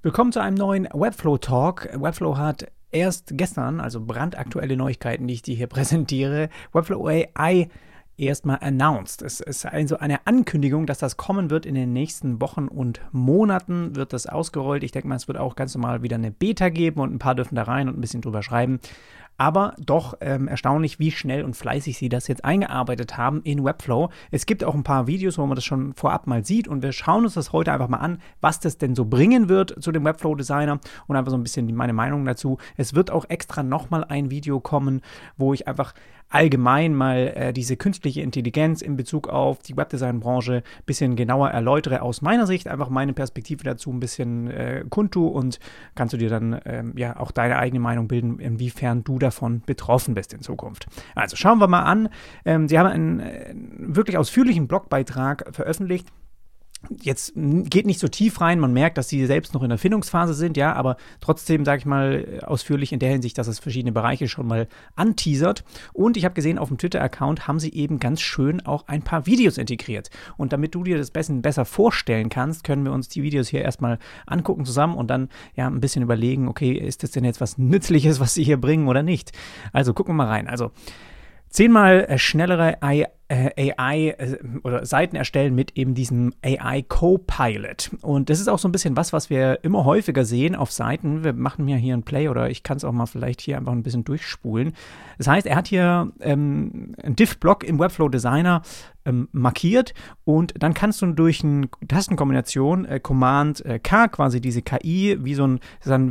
Willkommen 0.00 0.30
zu 0.30 0.40
einem 0.40 0.56
neuen 0.56 0.88
Webflow 0.94 1.38
Talk. 1.38 1.88
Webflow 1.92 2.36
hat 2.36 2.70
erst 2.92 3.32
gestern, 3.32 3.80
also 3.80 4.00
brandaktuelle 4.00 4.76
Neuigkeiten, 4.76 5.26
die 5.26 5.34
ich 5.34 5.42
dir 5.42 5.56
hier 5.56 5.66
präsentiere, 5.68 6.50
Webflow 6.72 7.08
AI 7.08 7.68
erstmal 8.16 8.58
announced. 8.60 9.22
Es 9.22 9.40
ist 9.40 9.66
also 9.66 9.98
eine 9.98 10.24
Ankündigung, 10.24 10.86
dass 10.86 10.98
das 10.98 11.16
kommen 11.16 11.50
wird 11.50 11.66
in 11.66 11.74
den 11.74 11.92
nächsten 11.92 12.40
Wochen 12.40 12.68
und 12.68 13.00
Monaten 13.10 13.96
wird 13.96 14.12
das 14.12 14.28
ausgerollt. 14.28 14.84
Ich 14.84 14.92
denke 14.92 15.08
mal, 15.08 15.16
es 15.16 15.26
wird 15.26 15.36
auch 15.36 15.56
ganz 15.56 15.74
normal 15.74 16.00
wieder 16.00 16.14
eine 16.14 16.30
Beta 16.30 16.68
geben 16.68 17.00
und 17.00 17.12
ein 17.12 17.18
paar 17.18 17.34
dürfen 17.34 17.56
da 17.56 17.64
rein 17.64 17.88
und 17.88 17.98
ein 17.98 18.00
bisschen 18.00 18.22
drüber 18.22 18.44
schreiben 18.44 18.78
aber 19.38 19.74
doch 19.78 20.14
ähm, 20.20 20.48
erstaunlich, 20.48 20.98
wie 20.98 21.12
schnell 21.12 21.44
und 21.44 21.56
fleißig 21.56 21.96
sie 21.96 22.08
das 22.08 22.28
jetzt 22.28 22.44
eingearbeitet 22.44 23.16
haben 23.16 23.40
in 23.44 23.64
Webflow. 23.64 24.10
Es 24.30 24.44
gibt 24.44 24.64
auch 24.64 24.74
ein 24.74 24.82
paar 24.82 25.06
Videos, 25.06 25.38
wo 25.38 25.46
man 25.46 25.54
das 25.54 25.64
schon 25.64 25.94
vorab 25.94 26.26
mal 26.26 26.44
sieht 26.44 26.68
und 26.68 26.82
wir 26.82 26.92
schauen 26.92 27.24
uns 27.24 27.34
das 27.34 27.52
heute 27.52 27.72
einfach 27.72 27.88
mal 27.88 27.98
an, 27.98 28.18
was 28.40 28.60
das 28.60 28.76
denn 28.76 28.94
so 28.94 29.04
bringen 29.04 29.48
wird 29.48 29.82
zu 29.82 29.92
dem 29.92 30.04
Webflow 30.04 30.34
Designer 30.34 30.80
und 31.06 31.16
einfach 31.16 31.30
so 31.30 31.38
ein 31.38 31.42
bisschen 31.44 31.72
meine 31.74 31.92
Meinung 31.92 32.24
dazu. 32.24 32.58
Es 32.76 32.94
wird 32.94 33.10
auch 33.10 33.24
extra 33.28 33.62
nochmal 33.62 34.04
ein 34.04 34.30
Video 34.30 34.60
kommen, 34.60 35.00
wo 35.36 35.54
ich 35.54 35.68
einfach 35.68 35.94
allgemein 36.28 36.94
mal 36.94 37.32
äh, 37.34 37.52
diese 37.52 37.76
künstliche 37.76 38.20
Intelligenz 38.20 38.82
in 38.82 38.96
Bezug 38.96 39.28
auf 39.28 39.60
die 39.60 39.76
Webdesign-Branche 39.76 40.56
ein 40.56 40.84
bisschen 40.86 41.16
genauer 41.16 41.50
erläutere 41.50 42.02
aus 42.02 42.22
meiner 42.22 42.46
Sicht, 42.46 42.68
einfach 42.68 42.90
meine 42.90 43.12
Perspektive 43.12 43.64
dazu 43.64 43.90
ein 43.90 44.00
bisschen 44.00 44.50
äh, 44.50 44.84
kundtu 44.88 45.26
und 45.26 45.58
kannst 45.94 46.12
du 46.12 46.18
dir 46.18 46.28
dann 46.28 46.60
ähm, 46.64 46.92
ja 46.96 47.18
auch 47.18 47.30
deine 47.30 47.58
eigene 47.58 47.80
Meinung 47.80 48.08
bilden, 48.08 48.38
inwiefern 48.38 49.04
du 49.04 49.18
davon 49.18 49.62
betroffen 49.64 50.14
bist 50.14 50.32
in 50.34 50.40
Zukunft. 50.40 50.86
Also 51.14 51.36
schauen 51.36 51.58
wir 51.58 51.68
mal 51.68 51.82
an. 51.82 52.08
Ähm, 52.44 52.68
sie 52.68 52.78
haben 52.78 52.88
einen 52.88 53.20
äh, 53.20 53.54
wirklich 53.78 54.18
ausführlichen 54.18 54.68
Blogbeitrag 54.68 55.46
veröffentlicht 55.52 56.08
jetzt 57.02 57.32
geht 57.34 57.86
nicht 57.86 57.98
so 57.98 58.08
tief 58.08 58.40
rein, 58.40 58.60
man 58.60 58.72
merkt, 58.72 58.98
dass 58.98 59.08
sie 59.08 59.26
selbst 59.26 59.52
noch 59.52 59.62
in 59.62 59.68
der 59.68 59.78
Findungsphase 59.78 60.32
sind, 60.32 60.56
ja, 60.56 60.72
aber 60.74 60.96
trotzdem, 61.20 61.64
sage 61.64 61.80
ich 61.80 61.86
mal, 61.86 62.40
ausführlich 62.44 62.92
in 62.92 63.00
der 63.00 63.10
Hinsicht, 63.10 63.36
dass 63.36 63.48
es 63.48 63.58
verschiedene 63.58 63.92
Bereiche 63.92 64.28
schon 64.28 64.46
mal 64.46 64.68
anteasert. 64.94 65.64
Und 65.92 66.16
ich 66.16 66.24
habe 66.24 66.34
gesehen, 66.34 66.58
auf 66.58 66.68
dem 66.68 66.78
Twitter-Account 66.78 67.48
haben 67.48 67.58
sie 67.58 67.72
eben 67.72 67.98
ganz 67.98 68.20
schön 68.20 68.64
auch 68.64 68.86
ein 68.86 69.02
paar 69.02 69.26
Videos 69.26 69.58
integriert. 69.58 70.10
Und 70.36 70.52
damit 70.52 70.74
du 70.74 70.84
dir 70.84 70.98
das 70.98 71.10
besser 71.10 71.64
vorstellen 71.64 72.28
kannst, 72.28 72.64
können 72.64 72.84
wir 72.84 72.92
uns 72.92 73.08
die 73.08 73.22
Videos 73.22 73.48
hier 73.48 73.62
erstmal 73.62 73.98
angucken 74.26 74.64
zusammen 74.64 74.96
und 74.96 75.08
dann 75.08 75.28
ja 75.54 75.66
ein 75.66 75.80
bisschen 75.80 76.02
überlegen, 76.02 76.48
okay, 76.48 76.72
ist 76.72 77.02
das 77.02 77.10
denn 77.10 77.24
jetzt 77.24 77.40
was 77.40 77.58
Nützliches, 77.58 78.20
was 78.20 78.34
sie 78.34 78.44
hier 78.44 78.60
bringen 78.60 78.88
oder 78.88 79.02
nicht? 79.02 79.32
Also 79.72 79.92
gucken 79.94 80.14
wir 80.14 80.24
mal 80.24 80.28
rein. 80.28 80.48
Also 80.48 80.70
zehnmal 81.50 82.04
äh, 82.08 82.18
schnellere 82.18 82.82
AI 82.82 83.08
äh, 83.28 84.36
oder 84.62 84.86
Seiten 84.86 85.16
erstellen 85.16 85.54
mit 85.54 85.76
eben 85.76 85.94
diesem 85.94 86.32
AI 86.42 86.82
Copilot. 86.82 87.90
Und 88.00 88.30
das 88.30 88.40
ist 88.40 88.48
auch 88.48 88.58
so 88.58 88.68
ein 88.68 88.72
bisschen 88.72 88.96
was, 88.96 89.12
was 89.12 89.28
wir 89.30 89.60
immer 89.62 89.84
häufiger 89.84 90.24
sehen 90.24 90.54
auf 90.54 90.72
Seiten. 90.72 91.24
Wir 91.24 91.34
machen 91.34 91.64
mir 91.64 91.76
hier 91.76 91.94
ein 91.94 92.02
Play 92.02 92.28
oder 92.28 92.50
ich 92.50 92.62
kann 92.62 92.78
es 92.78 92.84
auch 92.84 92.92
mal 92.92 93.06
vielleicht 93.06 93.40
hier 93.40 93.58
einfach 93.58 93.72
ein 93.72 93.82
bisschen 93.82 94.04
durchspulen. 94.04 94.72
Das 95.18 95.26
heißt, 95.26 95.46
er 95.46 95.56
hat 95.56 95.68
hier 95.68 96.12
ähm, 96.20 96.94
einen 97.02 97.16
Div-Block 97.16 97.64
im 97.64 97.78
Webflow 97.78 98.08
Designer 98.08 98.62
ähm, 99.08 99.28
markiert 99.32 99.94
und 100.24 100.54
dann 100.58 100.74
kannst 100.74 101.00
du 101.02 101.06
durch 101.06 101.42
eine 101.42 101.68
Tastenkombination 101.86 102.84
äh, 102.84 103.00
Command 103.00 103.64
äh, 103.64 103.78
K 103.78 104.08
quasi 104.08 104.40
diese 104.40 104.62
KI 104.62 105.18
wie 105.20 105.34
so 105.34 105.46
ein, 105.46 105.60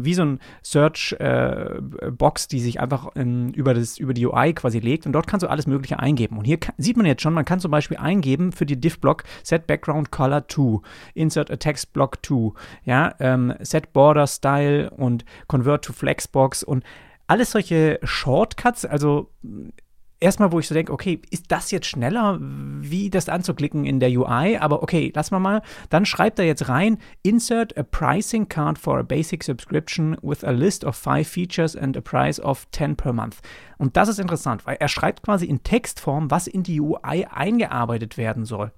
wie 0.04 0.14
so 0.14 0.23
ein 0.23 0.40
Search 0.64 1.16
äh, 1.20 1.80
Box, 2.12 2.48
die 2.48 2.60
sich 2.60 2.80
einfach 2.80 3.10
ähm, 3.16 3.50
über, 3.50 3.73
das, 3.73 3.98
über 3.98 4.14
die 4.14 4.26
UI 4.26 4.54
quasi 4.54 4.80
legt 4.80 5.06
und 5.06 5.14
dort 5.14 5.28
kannst 5.28 5.44
du 5.44 5.50
alles 5.50 5.68
Mögliche 5.68 6.00
eingeben. 6.00 6.38
Und 6.38 6.45
hier 6.45 6.58
sieht 6.78 6.98
man 6.98 7.06
jetzt 7.08 7.22
schon, 7.22 7.33
man 7.33 7.45
kann 7.45 7.59
zum 7.59 7.72
Beispiel 7.72 7.97
eingeben 7.97 8.52
für 8.52 8.66
die 8.66 8.80
Div-Block 8.80 9.23
Set 9.44 9.67
Background 9.67 10.11
Color 10.11 10.47
to, 10.47 10.81
Insert 11.14 11.52
a 11.52 11.55
Text 11.55 11.94
Block 11.94 12.22
to, 12.23 12.53
ja, 12.83 13.16
ähm, 13.19 13.53
Set 13.59 13.94
Border 13.94 14.27
Style 14.27 14.89
und 14.91 15.25
Convert 15.47 15.86
to 15.86 15.94
Flexbox 15.94 16.64
und 16.64 16.83
alles 17.27 17.52
solche 17.52 17.99
Shortcuts, 18.03 18.86
also 18.86 19.30
erstmal, 20.20 20.52
wo 20.52 20.60
ich 20.60 20.68
so 20.68 20.73
denke, 20.73 20.92
okay, 20.92 21.22
ist 21.30 21.52
das 21.52 21.72
jetzt 21.72 21.88
schneller, 21.88 22.38
wie 22.39 23.10
das 23.10 23.30
anzuklicken 23.30 23.86
in 23.86 24.00
der 24.00 24.10
UI? 24.10 24.58
Aber 24.58 24.83
okay, 24.83 25.11
lass 25.14 25.32
mal 25.32 25.39
mal. 25.39 25.61
Dann 25.89 26.05
schreibt 26.05 26.39
er 26.39 26.45
jetzt 26.45 26.70
rein, 26.70 26.98
insert 27.23 27.78
a 27.78 27.83
pricing 27.83 28.48
card 28.48 28.80
for 28.80 29.00
a 29.00 29.04
basic 29.04 29.44
subscription 29.44 30.17
with 30.22 30.44
a 30.44 30.52
list 30.52 30.83
of 30.83 30.95
five 30.95 31.27
features 31.27 31.76
and 31.76 31.95
a 31.98 32.02
price 32.02 32.39
of 32.39 32.67
10 32.72 32.95
per 32.95 33.14
month. 33.14 33.38
Und 33.77 33.95
das 33.98 34.10
ist 34.10 34.20
interessant, 34.20 34.66
weil 34.66 34.77
er 34.80 34.88
schreibt 34.88 35.23
quasi 35.23 35.45
in 35.45 35.64
Textform, 35.64 36.32
was 36.32 36.48
in 36.48 36.64
die 36.64 36.82
UI 36.82 37.27
eingearbeitet 37.30 38.17
werden 38.17 38.45
soll. 38.45 38.72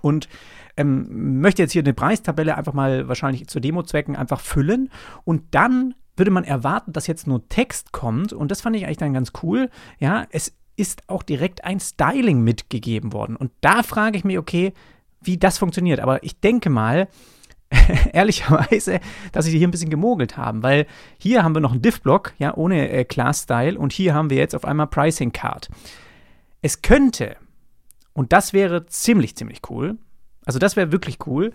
Und 0.00 0.28
ähm, 0.76 1.40
möchte 1.40 1.62
jetzt 1.62 1.72
hier 1.72 1.82
eine 1.82 1.94
Preistabelle 1.94 2.56
einfach 2.56 2.72
mal 2.72 3.08
wahrscheinlich 3.08 3.46
zu 3.46 3.60
Demozwecken 3.60 4.16
einfach 4.16 4.40
füllen 4.40 4.90
und 5.24 5.54
dann 5.54 5.94
würde 6.16 6.30
man 6.30 6.44
erwarten, 6.44 6.92
dass 6.92 7.06
jetzt 7.06 7.26
nur 7.26 7.48
Text 7.48 7.92
kommt 7.92 8.32
und 8.32 8.50
das 8.50 8.60
fand 8.60 8.76
ich 8.76 8.84
eigentlich 8.84 8.98
dann 8.98 9.14
ganz 9.14 9.32
cool. 9.42 9.70
Ja, 9.98 10.26
es 10.30 10.52
ist 10.76 11.08
auch 11.08 11.22
direkt 11.22 11.64
ein 11.64 11.80
Styling 11.80 12.42
mitgegeben 12.42 13.12
worden. 13.12 13.36
Und 13.36 13.52
da 13.60 13.82
frage 13.82 14.16
ich 14.16 14.24
mich, 14.24 14.38
okay, 14.38 14.72
wie 15.20 15.38
das 15.38 15.58
funktioniert. 15.58 16.00
Aber 16.00 16.22
ich 16.22 16.40
denke 16.40 16.70
mal, 16.70 17.08
ehrlicherweise, 18.12 19.00
dass 19.32 19.46
sie 19.46 19.56
hier 19.56 19.66
ein 19.66 19.70
bisschen 19.70 19.90
gemogelt 19.90 20.36
haben, 20.36 20.62
weil 20.62 20.86
hier 21.18 21.42
haben 21.42 21.54
wir 21.54 21.60
noch 21.60 21.72
einen 21.72 21.82
Div-Block, 21.82 22.34
ja, 22.38 22.54
ohne 22.54 22.88
äh, 22.90 23.04
Class-Style 23.04 23.78
und 23.78 23.92
hier 23.92 24.14
haben 24.14 24.30
wir 24.30 24.36
jetzt 24.36 24.54
auf 24.54 24.64
einmal 24.64 24.86
Pricing 24.86 25.32
Card. 25.32 25.68
Es 26.62 26.82
könnte, 26.82 27.36
und 28.12 28.32
das 28.32 28.52
wäre 28.52 28.86
ziemlich, 28.86 29.36
ziemlich 29.36 29.60
cool, 29.70 29.98
also 30.44 30.58
das 30.58 30.76
wäre 30.76 30.92
wirklich 30.92 31.18
cool, 31.26 31.52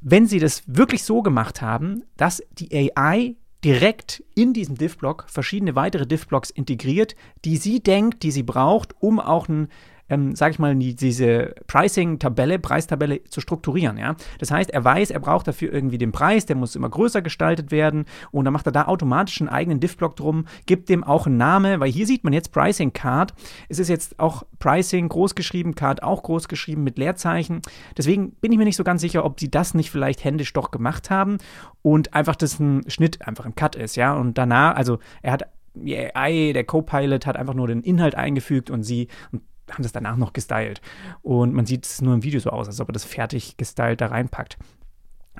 wenn 0.00 0.26
sie 0.26 0.38
das 0.38 0.62
wirklich 0.66 1.02
so 1.02 1.22
gemacht 1.22 1.60
haben, 1.60 2.04
dass 2.16 2.42
die 2.52 2.92
AI 2.94 3.34
direkt 3.64 4.22
in 4.34 4.52
diesem 4.52 4.76
Div-Block 4.76 5.24
verschiedene 5.28 5.74
weitere 5.74 6.06
Div-Blocks 6.06 6.50
integriert, 6.50 7.16
die 7.44 7.56
sie 7.56 7.80
denkt, 7.80 8.22
die 8.22 8.30
sie 8.30 8.42
braucht, 8.42 8.94
um 9.00 9.18
auch 9.18 9.48
ein 9.48 9.68
ähm, 10.08 10.34
sage 10.34 10.52
ich 10.52 10.58
mal, 10.58 10.74
die, 10.74 10.94
diese 10.94 11.54
Pricing-Tabelle, 11.66 12.58
Preistabelle 12.58 13.24
zu 13.24 13.40
strukturieren. 13.40 13.98
Ja? 13.98 14.16
Das 14.38 14.50
heißt, 14.50 14.70
er 14.70 14.84
weiß, 14.84 15.10
er 15.10 15.20
braucht 15.20 15.48
dafür 15.48 15.72
irgendwie 15.72 15.98
den 15.98 16.12
Preis, 16.12 16.46
der 16.46 16.56
muss 16.56 16.76
immer 16.76 16.88
größer 16.88 17.22
gestaltet 17.22 17.70
werden 17.70 18.04
und 18.30 18.44
dann 18.44 18.52
macht 18.52 18.66
er 18.66 18.72
da 18.72 18.86
automatisch 18.86 19.40
einen 19.40 19.48
eigenen 19.48 19.80
Div-Block 19.80 20.16
drum, 20.16 20.46
gibt 20.66 20.88
dem 20.88 21.04
auch 21.04 21.26
einen 21.26 21.36
Namen, 21.36 21.80
weil 21.80 21.90
hier 21.90 22.06
sieht 22.06 22.24
man 22.24 22.32
jetzt 22.32 22.52
Pricing 22.52 22.92
Card. 22.92 23.34
Es 23.68 23.78
ist 23.78 23.88
jetzt 23.88 24.18
auch 24.18 24.44
Pricing 24.58 25.08
großgeschrieben, 25.08 25.74
Card 25.74 26.02
auch 26.02 26.22
großgeschrieben 26.22 26.82
mit 26.82 26.98
Leerzeichen. 26.98 27.62
Deswegen 27.96 28.32
bin 28.32 28.52
ich 28.52 28.58
mir 28.58 28.64
nicht 28.64 28.76
so 28.76 28.84
ganz 28.84 29.00
sicher, 29.00 29.24
ob 29.24 29.40
sie 29.40 29.50
das 29.50 29.74
nicht 29.74 29.90
vielleicht 29.90 30.24
händisch 30.24 30.52
doch 30.52 30.70
gemacht 30.70 31.10
haben 31.10 31.38
und 31.82 32.14
einfach 32.14 32.36
das 32.36 32.58
ein 32.58 32.82
Schnitt, 32.88 33.26
einfach 33.26 33.46
ein 33.46 33.54
Cut 33.54 33.76
ist, 33.76 33.96
ja. 33.96 34.14
Und 34.14 34.38
danach, 34.38 34.76
also 34.76 34.98
er 35.22 35.32
hat 35.32 35.44
AI, 35.86 36.52
der 36.52 36.64
Copilot 36.64 37.26
hat 37.26 37.36
einfach 37.36 37.54
nur 37.54 37.68
den 37.68 37.82
Inhalt 37.82 38.14
eingefügt 38.14 38.70
und 38.70 38.82
sie, 38.82 39.08
und 39.32 39.42
haben 39.70 39.82
das 39.82 39.92
danach 39.92 40.16
noch 40.16 40.32
gestylt. 40.32 40.80
Und 41.22 41.54
man 41.54 41.66
sieht 41.66 41.86
es 41.86 42.00
nur 42.00 42.14
im 42.14 42.22
Video 42.22 42.40
so 42.40 42.50
aus, 42.50 42.66
als 42.66 42.80
ob 42.80 42.88
er 42.90 42.92
das 42.92 43.04
fertig 43.04 43.56
gestylt 43.56 44.00
da 44.00 44.06
reinpackt. 44.06 44.58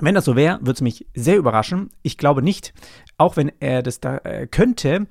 Wenn 0.00 0.14
das 0.14 0.24
so 0.24 0.36
wäre, 0.36 0.60
würde 0.60 0.72
es 0.72 0.80
mich 0.80 1.06
sehr 1.14 1.36
überraschen. 1.36 1.90
Ich 2.02 2.18
glaube 2.18 2.42
nicht, 2.42 2.72
auch 3.16 3.36
wenn 3.36 3.50
er 3.60 3.82
das 3.82 4.00
da 4.00 4.18
äh, 4.18 4.46
könnte, 4.46 5.06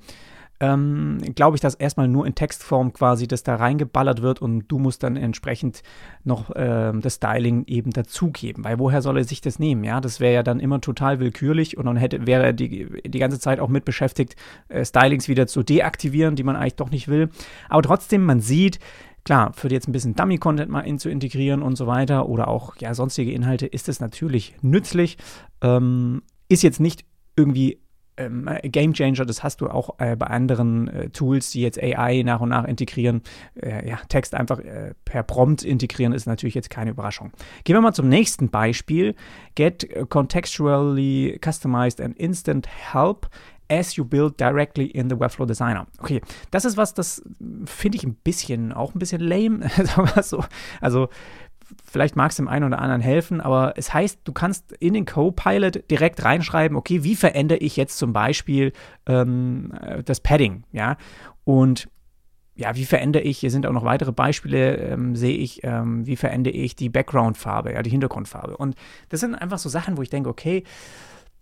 ähm, 0.60 1.18
glaube 1.36 1.56
ich, 1.56 1.60
dass 1.60 1.74
erstmal 1.74 2.08
nur 2.08 2.26
in 2.26 2.34
Textform 2.34 2.92
quasi 2.92 3.28
das 3.28 3.42
da 3.42 3.56
reingeballert 3.56 4.22
wird 4.22 4.42
und 4.42 4.66
du 4.68 4.78
musst 4.78 5.02
dann 5.02 5.16
entsprechend 5.16 5.82
noch 6.24 6.50
äh, 6.54 6.92
das 7.00 7.14
Styling 7.14 7.64
eben 7.66 7.92
dazugeben. 7.92 8.64
Weil 8.64 8.78
woher 8.78 9.02
soll 9.02 9.18
er 9.18 9.24
sich 9.24 9.40
das 9.40 9.58
nehmen? 9.58 9.84
Ja, 9.84 10.00
das 10.00 10.20
wäre 10.20 10.34
ja 10.34 10.42
dann 10.42 10.60
immer 10.60 10.80
total 10.80 11.20
willkürlich 11.20 11.76
und 11.76 11.86
dann 11.86 11.96
hätte, 11.96 12.26
wäre 12.26 12.44
er 12.44 12.52
die, 12.52 12.88
die 13.06 13.18
ganze 13.18 13.38
Zeit 13.38 13.60
auch 13.60 13.68
mit 13.68 13.84
beschäftigt, 13.84 14.36
äh, 14.68 14.84
Stylings 14.84 15.28
wieder 15.28 15.46
zu 15.46 15.62
deaktivieren, 15.62 16.34
die 16.34 16.44
man 16.44 16.56
eigentlich 16.56 16.76
doch 16.76 16.90
nicht 16.90 17.08
will. 17.08 17.30
Aber 17.68 17.82
trotzdem, 17.82 18.24
man 18.24 18.40
sieht, 18.40 18.78
Klar, 19.24 19.52
für 19.52 19.70
jetzt 19.70 19.86
ein 19.86 19.92
bisschen 19.92 20.14
Dummy-Content 20.14 20.70
mal 20.70 20.80
in 20.80 20.98
zu 20.98 21.10
integrieren 21.10 21.60
und 21.60 21.76
so 21.76 21.86
weiter 21.86 22.30
oder 22.30 22.48
auch 22.48 22.76
ja, 22.76 22.94
sonstige 22.94 23.30
Inhalte 23.30 23.66
ist 23.66 23.86
es 23.90 24.00
natürlich 24.00 24.54
nützlich. 24.62 25.18
Ähm, 25.60 26.22
ist 26.48 26.62
jetzt 26.62 26.80
nicht 26.80 27.04
irgendwie 27.36 27.78
ähm, 28.18 28.48
Game 28.62 28.92
Changer, 28.92 29.24
das 29.24 29.42
hast 29.42 29.60
du 29.60 29.68
auch 29.68 29.98
äh, 29.98 30.16
bei 30.16 30.26
anderen 30.26 30.88
äh, 30.88 31.10
Tools, 31.10 31.50
die 31.50 31.62
jetzt 31.62 31.82
AI 31.82 32.22
nach 32.24 32.40
und 32.40 32.50
nach 32.50 32.64
integrieren. 32.64 33.22
Äh, 33.60 33.88
ja, 33.88 33.98
Text 34.08 34.34
einfach 34.34 34.58
äh, 34.60 34.94
per 35.04 35.22
Prompt 35.22 35.62
integrieren 35.62 36.12
ist 36.12 36.26
natürlich 36.26 36.54
jetzt 36.54 36.70
keine 36.70 36.90
Überraschung. 36.90 37.32
Gehen 37.64 37.76
wir 37.76 37.80
mal 37.80 37.92
zum 37.92 38.08
nächsten 38.08 38.50
Beispiel. 38.50 39.14
Get 39.54 39.88
contextually 40.08 41.38
customized 41.42 42.00
and 42.00 42.16
instant 42.18 42.68
help 42.92 43.28
as 43.70 43.96
you 43.96 44.04
build 44.04 44.38
directly 44.38 44.86
in 44.86 45.08
the 45.08 45.18
Webflow 45.18 45.46
Designer. 45.46 45.86
Okay, 45.98 46.20
das 46.50 46.64
ist 46.64 46.76
was, 46.76 46.94
das 46.94 47.22
finde 47.66 47.98
ich 47.98 48.04
ein 48.04 48.14
bisschen, 48.14 48.72
auch 48.72 48.94
ein 48.94 48.98
bisschen 48.98 49.20
lame. 49.20 49.68
so. 50.22 50.44
Also, 50.80 51.08
vielleicht 51.84 52.16
mag 52.16 52.30
es 52.30 52.36
dem 52.36 52.48
einen 52.48 52.64
oder 52.64 52.80
anderen 52.80 53.00
helfen, 53.00 53.40
aber 53.40 53.74
es 53.76 53.92
heißt, 53.92 54.20
du 54.24 54.32
kannst 54.32 54.72
in 54.72 54.94
den 54.94 55.06
Copilot 55.06 55.90
direkt 55.90 56.24
reinschreiben, 56.24 56.76
okay, 56.76 57.04
wie 57.04 57.16
verändere 57.16 57.58
ich 57.58 57.76
jetzt 57.76 57.98
zum 57.98 58.12
Beispiel 58.12 58.72
ähm, 59.06 59.72
das 60.04 60.20
Padding, 60.20 60.64
ja, 60.72 60.96
und 61.44 61.88
ja, 62.58 62.74
wie 62.74 62.84
verändere 62.84 63.22
ich, 63.22 63.38
hier 63.38 63.52
sind 63.52 63.66
auch 63.66 63.72
noch 63.72 63.84
weitere 63.84 64.10
Beispiele, 64.10 64.76
ähm, 64.78 65.14
sehe 65.14 65.36
ich, 65.36 65.60
ähm, 65.62 66.04
wie 66.06 66.16
verändere 66.16 66.54
ich 66.54 66.74
die 66.74 66.88
Background-Farbe, 66.88 67.72
ja, 67.72 67.82
die 67.82 67.90
Hintergrundfarbe. 67.90 68.56
Und 68.56 68.74
das 69.10 69.20
sind 69.20 69.36
einfach 69.36 69.58
so 69.58 69.68
Sachen, 69.68 69.96
wo 69.96 70.02
ich 70.02 70.10
denke, 70.10 70.28
okay, 70.28 70.64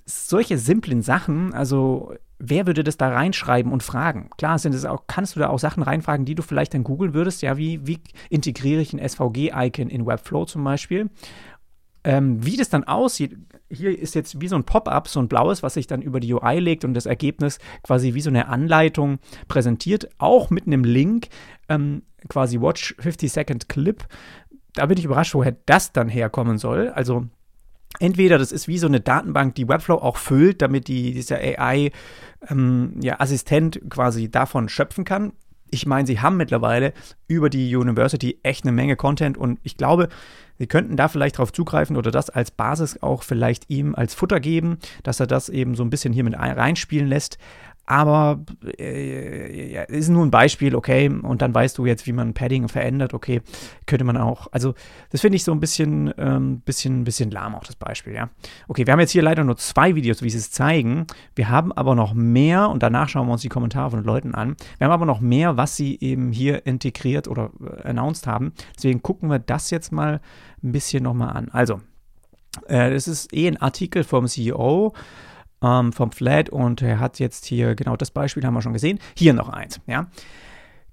solche 0.06 0.56
simplen 0.56 1.02
Sachen, 1.02 1.52
also 1.52 2.14
wer 2.38 2.66
würde 2.66 2.84
das 2.84 2.96
da 2.96 3.08
reinschreiben 3.08 3.72
und 3.72 3.82
fragen? 3.82 4.30
Klar, 4.38 4.58
sind 4.58 4.74
es 4.74 4.84
auch, 4.84 5.04
kannst 5.06 5.36
du 5.36 5.40
da 5.40 5.48
auch 5.48 5.58
Sachen 5.58 5.82
reinfragen, 5.82 6.24
die 6.24 6.34
du 6.34 6.42
vielleicht 6.42 6.74
dann 6.74 6.84
googeln 6.84 7.12
würdest, 7.12 7.42
ja, 7.42 7.56
wie, 7.56 7.86
wie 7.86 7.98
integriere 8.30 8.80
ich 8.80 8.92
ein 8.92 9.08
SVG-Icon 9.08 9.88
in 9.88 10.06
Webflow 10.06 10.44
zum 10.44 10.62
Beispiel? 10.64 11.10
Ähm, 12.04 12.44
wie 12.46 12.56
das 12.56 12.68
dann 12.68 12.84
aussieht, 12.84 13.36
hier 13.68 13.98
ist 13.98 14.14
jetzt 14.14 14.40
wie 14.40 14.46
so 14.46 14.54
ein 14.54 14.62
Pop-up, 14.62 15.08
so 15.08 15.18
ein 15.18 15.26
blaues, 15.26 15.64
was 15.64 15.74
sich 15.74 15.88
dann 15.88 16.02
über 16.02 16.20
die 16.20 16.32
UI 16.32 16.60
legt 16.60 16.84
und 16.84 16.94
das 16.94 17.06
Ergebnis 17.06 17.58
quasi 17.82 18.14
wie 18.14 18.20
so 18.20 18.30
eine 18.30 18.46
Anleitung 18.46 19.18
präsentiert, 19.48 20.08
auch 20.18 20.50
mit 20.50 20.68
einem 20.68 20.84
Link, 20.84 21.28
ähm, 21.68 22.02
quasi 22.28 22.60
Watch 22.60 22.94
50 23.00 23.32
Second 23.32 23.68
Clip. 23.68 24.06
Da 24.74 24.86
bin 24.86 24.98
ich 24.98 25.04
überrascht, 25.04 25.34
woher 25.34 25.56
das 25.66 25.92
dann 25.92 26.08
herkommen 26.08 26.58
soll. 26.58 26.90
Also 26.90 27.26
Entweder 27.98 28.38
das 28.38 28.52
ist 28.52 28.68
wie 28.68 28.78
so 28.78 28.86
eine 28.86 29.00
Datenbank, 29.00 29.54
die 29.54 29.68
Webflow 29.68 29.96
auch 29.96 30.16
füllt, 30.16 30.62
damit 30.62 30.88
die, 30.88 31.14
dieser 31.14 31.38
AI-Assistent 31.38 33.76
ähm, 33.76 33.82
ja, 33.82 33.88
quasi 33.88 34.30
davon 34.30 34.68
schöpfen 34.68 35.04
kann. 35.04 35.32
Ich 35.70 35.86
meine, 35.86 36.06
sie 36.06 36.20
haben 36.20 36.36
mittlerweile 36.36 36.92
über 37.26 37.50
die 37.50 37.74
University 37.74 38.38
echt 38.42 38.64
eine 38.64 38.72
Menge 38.72 38.96
Content 38.96 39.36
und 39.36 39.58
ich 39.64 39.76
glaube, 39.76 40.08
sie 40.58 40.68
könnten 40.68 40.96
da 40.96 41.08
vielleicht 41.08 41.38
drauf 41.38 41.52
zugreifen 41.52 41.96
oder 41.96 42.10
das 42.10 42.30
als 42.30 42.52
Basis 42.52 43.02
auch 43.02 43.24
vielleicht 43.24 43.68
ihm 43.68 43.94
als 43.94 44.14
Futter 44.14 44.40
geben, 44.40 44.78
dass 45.02 45.18
er 45.18 45.26
das 45.26 45.48
eben 45.48 45.74
so 45.74 45.82
ein 45.82 45.90
bisschen 45.90 46.12
hier 46.12 46.24
mit 46.24 46.38
reinspielen 46.38 47.08
lässt. 47.08 47.38
Aber 47.86 48.40
äh, 48.78 49.86
ist 49.96 50.08
nur 50.08 50.26
ein 50.26 50.32
Beispiel, 50.32 50.74
okay, 50.74 51.08
und 51.08 51.40
dann 51.40 51.54
weißt 51.54 51.78
du 51.78 51.86
jetzt, 51.86 52.06
wie 52.08 52.12
man 52.12 52.34
Padding 52.34 52.68
verändert, 52.68 53.14
okay, 53.14 53.42
könnte 53.86 54.04
man 54.04 54.16
auch. 54.16 54.48
Also, 54.50 54.74
das 55.10 55.20
finde 55.20 55.36
ich 55.36 55.44
so 55.44 55.52
ein 55.52 55.60
bisschen, 55.60 56.12
ähm, 56.18 56.60
bisschen, 56.60 57.04
bisschen 57.04 57.30
lahm 57.30 57.54
auch 57.54 57.62
das 57.62 57.76
Beispiel, 57.76 58.14
ja. 58.14 58.28
Okay, 58.66 58.86
wir 58.86 58.92
haben 58.92 58.98
jetzt 58.98 59.12
hier 59.12 59.22
leider 59.22 59.44
nur 59.44 59.56
zwei 59.56 59.94
Videos, 59.94 60.20
wie 60.22 60.30
sie 60.30 60.38
es 60.38 60.50
zeigen. 60.50 61.06
Wir 61.36 61.48
haben 61.48 61.72
aber 61.72 61.94
noch 61.94 62.12
mehr, 62.12 62.68
und 62.70 62.82
danach 62.82 63.08
schauen 63.08 63.28
wir 63.28 63.32
uns 63.34 63.42
die 63.42 63.48
Kommentare 63.48 63.90
von 63.90 64.00
den 64.00 64.06
Leuten 64.06 64.34
an. 64.34 64.56
Wir 64.78 64.86
haben 64.86 64.92
aber 64.92 65.06
noch 65.06 65.20
mehr, 65.20 65.56
was 65.56 65.76
sie 65.76 65.96
eben 66.00 66.32
hier 66.32 66.66
integriert 66.66 67.28
oder 67.28 67.50
äh, 67.84 67.88
announced 67.88 68.26
haben. 68.26 68.52
Deswegen 68.76 69.00
gucken 69.00 69.30
wir 69.30 69.38
das 69.38 69.70
jetzt 69.70 69.92
mal 69.92 70.20
ein 70.60 70.72
bisschen 70.72 71.04
nochmal 71.04 71.36
an. 71.36 71.50
Also, 71.52 71.80
äh, 72.66 72.90
das 72.90 73.06
ist 73.06 73.32
eh 73.32 73.46
ein 73.46 73.58
Artikel 73.58 74.02
vom 74.02 74.26
CEO 74.26 74.92
ähm, 75.62 75.92
vom 75.92 76.12
Flat 76.12 76.50
und 76.50 76.82
er 76.82 77.00
hat 77.00 77.18
jetzt 77.18 77.46
hier 77.46 77.74
genau 77.74 77.96
das 77.96 78.10
Beispiel 78.10 78.44
haben 78.44 78.54
wir 78.54 78.62
schon 78.62 78.72
gesehen. 78.72 78.98
Hier 79.16 79.32
noch 79.32 79.48
eins, 79.48 79.80
ja. 79.86 80.06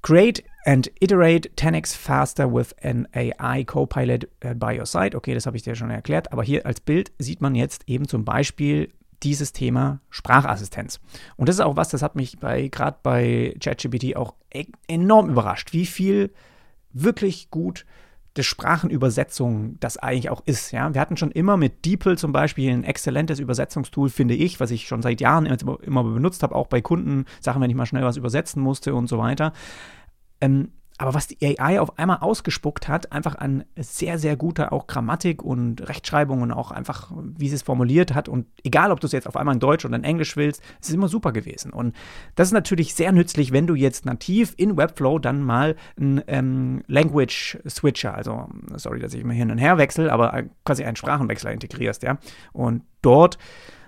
Create 0.01 0.43
and 0.65 0.91
iterate 0.99 1.49
10x 1.55 1.95
faster 1.95 2.53
with 2.53 2.75
an 2.83 3.07
AI 3.13 3.63
Copilot 3.63 4.27
äh, 4.41 4.53
by 4.53 4.77
your 4.77 4.85
side. 4.85 5.15
Okay, 5.15 5.33
das 5.33 5.45
habe 5.45 5.55
ich 5.55 5.63
dir 5.63 5.75
schon 5.75 5.89
erklärt, 5.89 6.31
aber 6.33 6.43
hier 6.43 6.65
als 6.65 6.81
Bild 6.81 7.11
sieht 7.19 7.41
man 7.41 7.55
jetzt 7.55 7.87
eben 7.87 8.07
zum 8.07 8.25
Beispiel 8.25 8.91
dieses 9.23 9.53
Thema 9.53 10.01
Sprachassistenz. 10.09 10.99
Und 11.37 11.47
das 11.47 11.55
ist 11.55 11.61
auch 11.61 11.77
was, 11.77 11.89
das 11.89 12.01
hat 12.01 12.15
mich 12.15 12.39
bei 12.39 12.67
gerade 12.67 12.97
bei 13.01 13.55
ChatGPT 13.59 14.17
auch 14.17 14.33
e 14.53 14.65
enorm 14.87 15.29
überrascht, 15.29 15.71
wie 15.71 15.85
viel 15.85 16.33
wirklich 16.91 17.49
gut 17.49 17.85
der 18.35 18.43
Sprachenübersetzung 18.43 19.77
das 19.79 19.97
eigentlich 19.97 20.29
auch 20.29 20.41
ist. 20.45 20.71
Ja? 20.71 20.93
Wir 20.93 21.01
hatten 21.01 21.17
schon 21.17 21.31
immer 21.31 21.57
mit 21.57 21.85
DeepL 21.85 22.17
zum 22.17 22.31
Beispiel 22.31 22.71
ein 22.71 22.83
exzellentes 22.83 23.39
Übersetzungstool, 23.39 24.09
finde 24.09 24.33
ich, 24.33 24.59
was 24.59 24.71
ich 24.71 24.87
schon 24.87 25.01
seit 25.01 25.21
Jahren 25.21 25.45
immer 25.45 26.03
benutzt 26.03 26.41
habe, 26.43 26.55
auch 26.55 26.67
bei 26.67 26.81
Kunden, 26.81 27.25
Sachen, 27.41 27.61
wenn 27.61 27.69
ich 27.69 27.75
mal 27.75 27.85
schnell 27.85 28.03
was 28.03 28.17
übersetzen 28.17 28.61
musste 28.61 28.95
und 28.95 29.07
so 29.07 29.17
weiter. 29.19 29.53
Ähm, 30.41 30.71
aber 31.03 31.13
was 31.13 31.27
die 31.27 31.59
AI 31.59 31.81
auf 31.81 31.99
einmal 31.99 32.19
ausgespuckt 32.19 32.87
hat, 32.87 33.11
einfach 33.11 33.35
an 33.35 33.65
sehr, 33.75 34.17
sehr 34.17 34.37
guter 34.37 34.71
auch 34.71 34.87
Grammatik 34.87 35.43
und 35.43 35.85
Rechtschreibung 35.89 36.41
und 36.41 36.53
auch 36.53 36.71
einfach, 36.71 37.11
wie 37.37 37.49
sie 37.49 37.55
es 37.55 37.61
formuliert 37.61 38.13
hat. 38.13 38.29
Und 38.29 38.45
egal, 38.63 38.89
ob 38.89 39.01
du 39.01 39.07
es 39.07 39.11
jetzt 39.11 39.27
auf 39.27 39.35
einmal 39.35 39.53
in 39.53 39.59
Deutsch 39.59 39.83
oder 39.83 39.97
in 39.97 40.05
Englisch 40.05 40.37
willst, 40.37 40.63
es 40.79 40.87
ist 40.87 40.95
immer 40.95 41.09
super 41.09 41.33
gewesen. 41.33 41.73
Und 41.73 41.93
das 42.35 42.47
ist 42.47 42.53
natürlich 42.53 42.95
sehr 42.95 43.11
nützlich, 43.11 43.51
wenn 43.51 43.67
du 43.67 43.75
jetzt 43.75 44.05
nativ 44.05 44.53
in 44.55 44.77
Webflow 44.77 45.19
dann 45.19 45.43
mal 45.43 45.75
einen 45.99 46.21
ähm, 46.27 46.83
Language 46.87 47.57
Switcher, 47.67 48.15
also 48.15 48.47
sorry, 48.75 49.01
dass 49.01 49.13
ich 49.13 49.19
immer 49.19 49.33
hin 49.33 49.51
und 49.51 49.57
her 49.57 49.77
wechsle, 49.77 50.09
aber 50.09 50.43
quasi 50.63 50.85
einen 50.85 50.95
Sprachenwechsler 50.95 51.51
integrierst, 51.51 52.03
ja. 52.03 52.17
Und 52.53 52.83
dort 53.01 53.37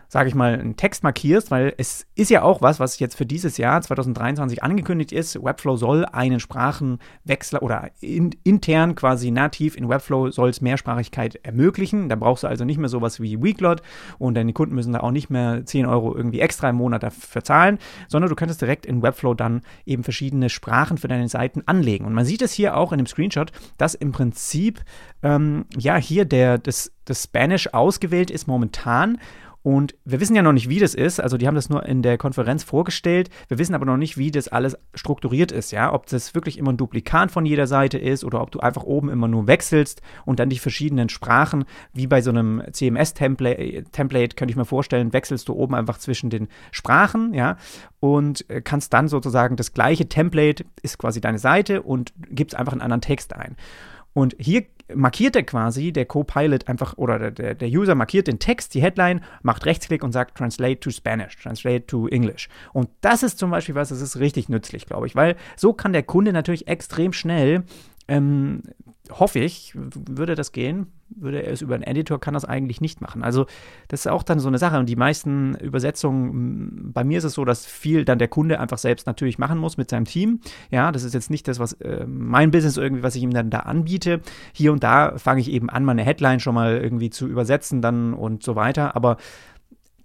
sage 0.08 0.30
ich 0.30 0.36
mal, 0.36 0.54
einen 0.54 0.78
Text 0.78 1.04
markierst, 1.04 1.52
weil 1.52 1.74
es 1.78 2.06
ist 2.16 2.30
ja 2.30 2.42
auch 2.42 2.62
was, 2.62 2.80
was 2.80 3.00
jetzt 3.00 3.16
für 3.16 3.26
dieses 3.26 3.58
Jahr 3.58 3.82
2023 3.82 4.64
angekündigt 4.64 5.12
ist. 5.12 5.44
Webflow 5.44 5.76
soll 5.76 6.06
einen 6.06 6.40
Sprachenwechsler 6.40 7.62
oder 7.62 7.90
in, 8.02 8.32
intern 8.44 8.96
quasi 8.96 9.32
nativ 9.32 9.76
in 9.76 9.90
Webflow 9.90 10.32
soll 10.32 10.50
es 10.50 10.62
Mehrsprachigkeit 10.62 11.40
ermöglichen. 11.44 12.10
Da 12.10 12.16
brauchst 12.16 12.44
du 12.44 12.48
also 12.48 12.66
nicht 12.66 12.78
mehr 12.78 12.90
sowas 12.90 13.20
wie 13.20 13.42
Weeklot 13.42 13.82
und 14.18 14.36
deine 14.36 14.54
Kunden 14.54 14.76
müssen 14.76 14.94
da 14.94 15.00
auch 15.00 15.12
nicht 15.12 15.30
mehr 15.30 15.66
10 15.66 15.86
Euro 15.86 16.16
irgendwie 16.16 16.40
extra 16.40 16.70
im 16.70 16.78
Monat 16.78 17.04
dafür 17.04 17.44
zahlen, 17.44 17.80
sondern 18.08 18.30
du 18.30 18.36
könntest 18.36 18.62
direkt 18.62 18.86
in 18.86 19.02
Webflow 19.02 19.34
dann 19.34 19.62
eben 19.86 20.04
verschiedene 20.04 20.50
Sprachen 20.50 20.98
für 20.98 21.08
deine 21.08 21.28
Seiten 21.28 21.64
anlegen. 21.66 22.06
Und 22.06 22.14
man 22.14 22.26
sieht 22.26 22.42
es 22.42 22.54
hier 22.54 22.78
auch 22.78 22.92
in 22.92 22.98
dem 22.98 23.08
Screenshot, 23.08 23.52
dass 23.78 23.96
im 23.96 24.12
Prinzip 24.12 24.84
ähm, 25.24 25.66
ja 25.78 25.98
hier 25.98 26.26
der, 26.26 26.58
das, 26.58 26.92
das 27.06 27.24
Spanish 27.24 27.68
ausgewählt 27.74 28.32
ist 28.32 28.48
momentan 28.48 29.18
und 29.66 29.96
wir 30.06 30.20
wissen 30.20 30.36
ja 30.36 30.44
noch 30.44 30.54
nicht, 30.54 30.70
wie 30.70 30.78
das 30.78 30.94
ist. 30.94 31.20
Also 31.20 31.38
die 31.38 31.48
haben 31.48 31.56
das 31.56 31.70
nur 31.70 31.88
in 31.88 32.04
der 32.04 32.20
Konferenz 32.20 32.64
vorgestellt. 32.64 33.32
Wir 33.48 33.58
wissen 33.58 33.74
aber 33.74 33.88
noch 33.88 33.98
nicht, 33.98 34.16
wie 34.16 34.30
das 34.30 34.48
alles 34.48 34.78
strukturiert 34.94 35.52
ist. 35.52 35.72
Ja, 35.72 35.92
ob 35.92 36.06
das 36.06 36.36
wirklich 36.36 36.60
immer 36.60 36.72
ein 36.72 36.78
Duplikat 36.78 37.32
von 37.32 37.48
jeder 37.48 37.66
Seite 37.66 37.98
ist 37.98 38.24
oder 38.24 38.44
ob 38.44 38.52
du 38.52 38.60
einfach 38.60 38.84
oben 38.84 39.10
immer 39.10 39.28
nur 39.28 39.48
wechselst 39.48 40.04
und 40.24 40.40
dann 40.40 40.50
die 40.50 40.60
verschiedenen 40.60 41.10
Sprachen, 41.10 41.66
wie 41.94 42.06
bei 42.06 42.22
so 42.22 42.30
einem 42.30 42.62
CMS-Template, 42.72 43.86
Template, 43.92 44.36
könnte 44.36 44.52
ich 44.52 44.56
mir 44.56 44.66
vorstellen, 44.66 45.14
wechselst 45.14 45.50
du 45.50 45.54
oben 45.54 45.74
einfach 45.74 45.98
zwischen 45.98 46.30
den 46.30 46.48
Sprachen. 46.70 47.34
Ja, 47.34 47.58
und 48.00 48.46
kannst 48.66 48.94
dann 48.94 49.08
sozusagen 49.08 49.56
das 49.56 49.74
gleiche 49.74 50.08
Template 50.08 50.64
ist 50.84 51.00
quasi 51.00 51.22
deine 51.22 51.40
Seite 51.40 51.82
und 51.82 52.14
gibst 52.30 52.56
einfach 52.56 52.74
einen 52.74 52.82
anderen 52.82 53.02
Text 53.02 53.36
ein. 53.36 53.56
Und 54.14 54.36
hier 54.40 54.64
markiert 54.94 55.36
er 55.36 55.44
quasi, 55.44 55.92
der 55.92 56.06
Co-Pilot 56.06 56.68
einfach, 56.68 56.98
oder 56.98 57.32
der, 57.32 57.56
der 57.56 57.68
User 57.70 57.96
markiert 57.96 58.28
den 58.28 58.40
Text, 58.40 58.74
die 58.74 58.82
Headline, 58.82 59.22
macht 59.42 59.66
Rechtsklick 59.66 60.04
und 60.04 60.12
sagt 60.12 60.38
Translate 60.38 60.80
to 60.80 60.92
Spanish, 60.92 61.36
Translate 61.38 61.88
to 61.88 62.08
English. 62.08 62.50
Und 62.74 62.90
das 63.02 63.24
ist 63.24 63.40
zum 63.40 63.52
Beispiel 63.52 63.76
was, 63.76 63.90
das 63.90 64.02
ist 64.02 64.20
richtig 64.20 64.50
nützlich, 64.50 64.86
glaube 64.86 65.08
ich, 65.08 65.16
weil 65.16 65.36
so 65.56 65.74
kann 65.74 65.94
der 65.94 66.04
Kunde 66.04 66.34
natürlich 66.34 66.68
extrem 66.68 67.14
schnell 67.14 67.64
ähm, 68.08 68.62
hoffe 69.12 69.40
ich, 69.40 69.74
würde 69.76 70.36
das 70.36 70.52
gehen. 70.52 70.88
Würde 71.10 71.44
er 71.44 71.54
es 71.54 71.62
über 71.62 71.76
einen 71.76 71.84
Editor, 71.84 72.20
kann 72.20 72.34
das 72.34 72.46
eigentlich 72.46 72.82
nicht 72.82 73.00
machen. 73.00 73.24
Also, 73.24 73.46
das 73.90 74.02
ist 74.02 74.08
auch 74.08 74.24
dann 74.24 74.40
so 74.40 74.48
eine 74.48 74.58
Sache. 74.58 74.80
Und 74.80 74.90
die 74.90 74.96
meisten 74.96 75.56
Übersetzungen, 75.56 76.92
bei 76.94 77.04
mir 77.04 77.20
ist 77.20 77.24
es 77.24 77.34
so, 77.34 77.46
dass 77.46 77.66
viel 77.66 78.06
dann 78.06 78.18
der 78.18 78.28
Kunde 78.28 78.60
einfach 78.60 78.80
selbst 78.80 79.06
natürlich 79.06 79.38
machen 79.38 79.60
muss 79.60 79.78
mit 79.78 79.90
seinem 79.90 80.06
Team. 80.06 80.40
Ja, 80.72 80.92
das 80.92 81.04
ist 81.04 81.14
jetzt 81.14 81.30
nicht 81.30 81.48
das, 81.48 81.60
was 81.60 81.74
äh, 81.74 82.06
mein 82.08 82.50
Business 82.50 82.78
irgendwie, 82.78 83.04
was 83.04 83.16
ich 83.16 83.22
ihm 83.22 83.34
dann 83.34 83.52
da 83.52 83.60
anbiete. 83.60 84.22
Hier 84.52 84.72
und 84.72 84.84
da 84.84 85.18
fange 85.18 85.42
ich 85.42 85.52
eben 85.52 85.70
an, 85.70 85.86
meine 85.86 86.04
Headline 86.04 86.40
schon 86.40 86.56
mal 86.56 86.78
irgendwie 86.78 87.12
zu 87.12 87.28
übersetzen 87.28 87.82
dann 87.82 88.14
und 88.14 88.42
so 88.42 88.56
weiter. 88.56 88.96
Aber 88.96 89.18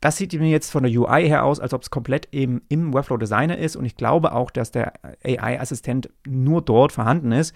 das 0.01 0.17
sieht 0.17 0.33
mir 0.33 0.51
jetzt 0.51 0.71
von 0.71 0.83
der 0.83 0.93
UI 0.93 1.29
her 1.29 1.45
aus, 1.45 1.61
als 1.61 1.75
ob 1.75 1.83
es 1.83 1.91
komplett 1.91 2.29
eben 2.33 2.63
im 2.69 2.95
Webflow 2.95 3.17
Designer 3.17 3.59
ist. 3.59 3.77
Und 3.77 3.85
ich 3.85 3.97
glaube 3.97 4.33
auch, 4.33 4.51
dass 4.51 4.71
der 4.71 4.95
AI-Assistent 5.25 6.11
nur 6.27 6.63
dort 6.63 6.93
vorhanden 6.93 7.33
ist 7.33 7.55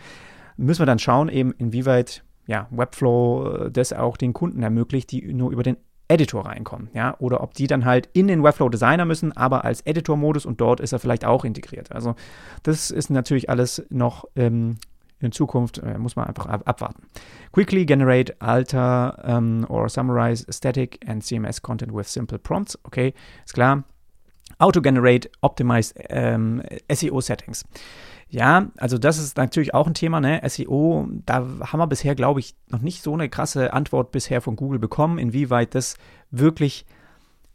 müssen 0.56 0.82
wir 0.82 0.86
dann 0.86 0.98
schauen, 0.98 1.28
eben 1.28 1.52
inwieweit 1.52 2.24
ja, 2.46 2.68
Webflow 2.70 3.66
äh, 3.66 3.70
das 3.70 3.92
auch 3.92 4.16
den 4.16 4.32
Kunden 4.32 4.62
ermöglicht, 4.62 5.10
die 5.10 5.32
nur 5.32 5.50
über 5.50 5.62
den 5.62 5.76
Editor 6.08 6.44
reinkommen, 6.44 6.90
ja, 6.92 7.16
oder 7.18 7.42
ob 7.42 7.54
die 7.54 7.66
dann 7.66 7.86
halt 7.86 8.10
in 8.12 8.28
den 8.28 8.42
Webflow 8.42 8.68
Designer 8.68 9.06
müssen, 9.06 9.34
aber 9.36 9.64
als 9.64 9.80
Editor-Modus 9.82 10.44
und 10.44 10.60
dort 10.60 10.80
ist 10.80 10.92
er 10.92 10.98
vielleicht 10.98 11.24
auch 11.24 11.44
integriert. 11.44 11.92
Also 11.92 12.14
das 12.62 12.90
ist 12.90 13.08
natürlich 13.08 13.48
alles 13.48 13.86
noch 13.88 14.26
ähm, 14.36 14.76
in 15.20 15.32
Zukunft, 15.32 15.78
äh, 15.78 15.96
muss 15.96 16.16
man 16.16 16.26
einfach 16.26 16.46
ab 16.46 16.62
abwarten. 16.66 17.04
Quickly 17.52 17.86
generate, 17.86 18.34
alter 18.40 19.18
ähm, 19.24 19.64
or 19.68 19.88
summarize 19.88 20.44
static 20.50 21.00
and 21.08 21.24
CMS 21.24 21.62
content 21.62 21.94
with 21.94 22.12
simple 22.12 22.38
prompts. 22.38 22.78
Okay, 22.84 23.14
ist 23.44 23.54
klar. 23.54 23.84
Auto-generate, 24.58 25.30
optimize 25.40 25.94
ähm, 26.08 26.62
SEO 26.90 27.20
Settings. 27.20 27.64
Ja, 28.28 28.68
also 28.78 28.98
das 28.98 29.18
ist 29.18 29.36
natürlich 29.36 29.74
auch 29.74 29.86
ein 29.86 29.94
Thema, 29.94 30.20
ne? 30.20 30.40
SEO, 30.48 31.06
da 31.24 31.34
haben 31.36 31.78
wir 31.78 31.86
bisher, 31.86 32.14
glaube 32.14 32.40
ich, 32.40 32.56
noch 32.68 32.80
nicht 32.80 33.02
so 33.02 33.14
eine 33.14 33.28
krasse 33.28 33.72
Antwort 33.72 34.10
bisher 34.10 34.40
von 34.40 34.56
Google 34.56 34.78
bekommen, 34.78 35.18
inwieweit 35.18 35.74
das 35.74 35.96
wirklich 36.30 36.84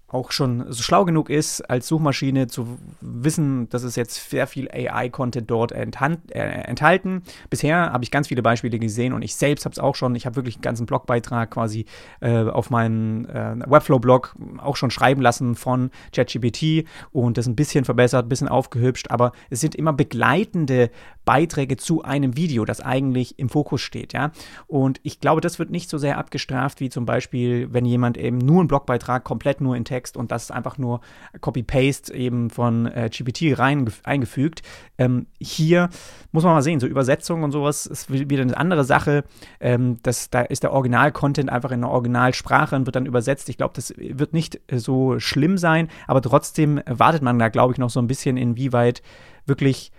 auch 0.09 0.31
schon 0.31 0.65
so 0.71 0.81
schlau 0.81 1.05
genug 1.05 1.29
ist, 1.29 1.61
als 1.69 1.87
Suchmaschine 1.87 2.47
zu 2.47 2.79
wissen, 2.99 3.69
dass 3.69 3.83
es 3.83 3.95
jetzt 3.95 4.29
sehr 4.29 4.47
viel 4.47 4.69
AI-Content 4.69 5.49
dort 5.49 5.71
äh, 5.71 5.81
enthalten. 5.81 7.23
Bisher 7.49 7.91
habe 7.91 8.03
ich 8.03 8.11
ganz 8.11 8.27
viele 8.27 8.41
Beispiele 8.41 8.79
gesehen 8.79 9.13
und 9.13 9.21
ich 9.21 9.35
selbst 9.35 9.65
habe 9.65 9.73
es 9.73 9.79
auch 9.79 9.95
schon. 9.95 10.15
Ich 10.15 10.25
habe 10.25 10.35
wirklich 10.35 10.55
einen 10.55 10.63
ganzen 10.63 10.85
Blogbeitrag 10.85 11.51
quasi 11.51 11.85
äh, 12.21 12.43
auf 12.43 12.69
meinem 12.69 13.25
äh, 13.25 13.69
Webflow-Blog 13.69 14.35
auch 14.57 14.75
schon 14.75 14.91
schreiben 14.91 15.21
lassen 15.21 15.55
von 15.55 15.91
ChatGPT 16.11 16.85
und 17.11 17.37
das 17.37 17.47
ein 17.47 17.55
bisschen 17.55 17.85
verbessert, 17.85 18.25
ein 18.25 18.29
bisschen 18.29 18.47
aufgehübscht, 18.47 19.11
aber 19.11 19.31
es 19.49 19.61
sind 19.61 19.75
immer 19.75 19.93
begleitende 19.93 20.89
Beiträge 21.25 21.77
zu 21.77 22.01
einem 22.03 22.35
Video, 22.35 22.65
das 22.65 22.81
eigentlich 22.81 23.37
im 23.37 23.49
Fokus 23.49 23.81
steht, 23.81 24.13
ja. 24.13 24.31
Und 24.65 24.99
ich 25.03 25.19
glaube, 25.19 25.41
das 25.41 25.59
wird 25.59 25.69
nicht 25.69 25.89
so 25.89 25.99
sehr 25.99 26.17
abgestraft 26.17 26.79
wie 26.79 26.89
zum 26.89 27.05
Beispiel, 27.05 27.71
wenn 27.71 27.85
jemand 27.85 28.17
eben 28.17 28.39
nur 28.39 28.59
einen 28.59 28.67
Blogbeitrag 28.67 29.23
komplett 29.23 29.61
nur 29.61 29.75
in 29.75 29.85
Text 29.85 29.98
Text 29.99 30.15
und 30.15 30.31
das 30.31 30.49
einfach 30.49 30.77
nur 30.77 31.01
Copy-Paste 31.41 32.13
eben 32.13 32.49
von 32.49 32.85
äh, 32.85 33.09
GPT 33.11 33.59
rein 33.59 33.91
eingefügt. 34.03 34.61
Ähm, 34.97 35.27
hier 35.41 35.89
muss 36.31 36.45
man 36.45 36.53
mal 36.53 36.61
sehen, 36.61 36.79
so 36.79 36.87
Übersetzung 36.87 37.43
und 37.43 37.51
sowas 37.51 37.85
ist 37.85 38.09
wieder 38.09 38.43
eine 38.43 38.55
andere 38.55 38.85
Sache. 38.85 39.25
Ähm, 39.59 39.97
das, 40.03 40.29
da 40.29 40.41
ist 40.41 40.63
der 40.63 40.71
Original-Content 40.71 41.49
einfach 41.49 41.71
in 41.71 41.81
der 41.81 41.89
Originalsprache 41.89 42.77
und 42.77 42.85
wird 42.85 42.95
dann 42.95 43.05
übersetzt. 43.05 43.49
Ich 43.49 43.57
glaube, 43.57 43.73
das 43.75 43.93
wird 43.97 44.33
nicht 44.33 44.61
so 44.71 45.19
schlimm 45.19 45.57
sein, 45.57 45.89
aber 46.07 46.21
trotzdem 46.21 46.81
wartet 46.85 47.21
man 47.21 47.37
da, 47.37 47.49
glaube 47.49 47.73
ich, 47.73 47.77
noch 47.77 47.89
so 47.89 47.99
ein 47.99 48.07
bisschen, 48.07 48.37
inwieweit 48.37 49.01
wirklich 49.45 49.91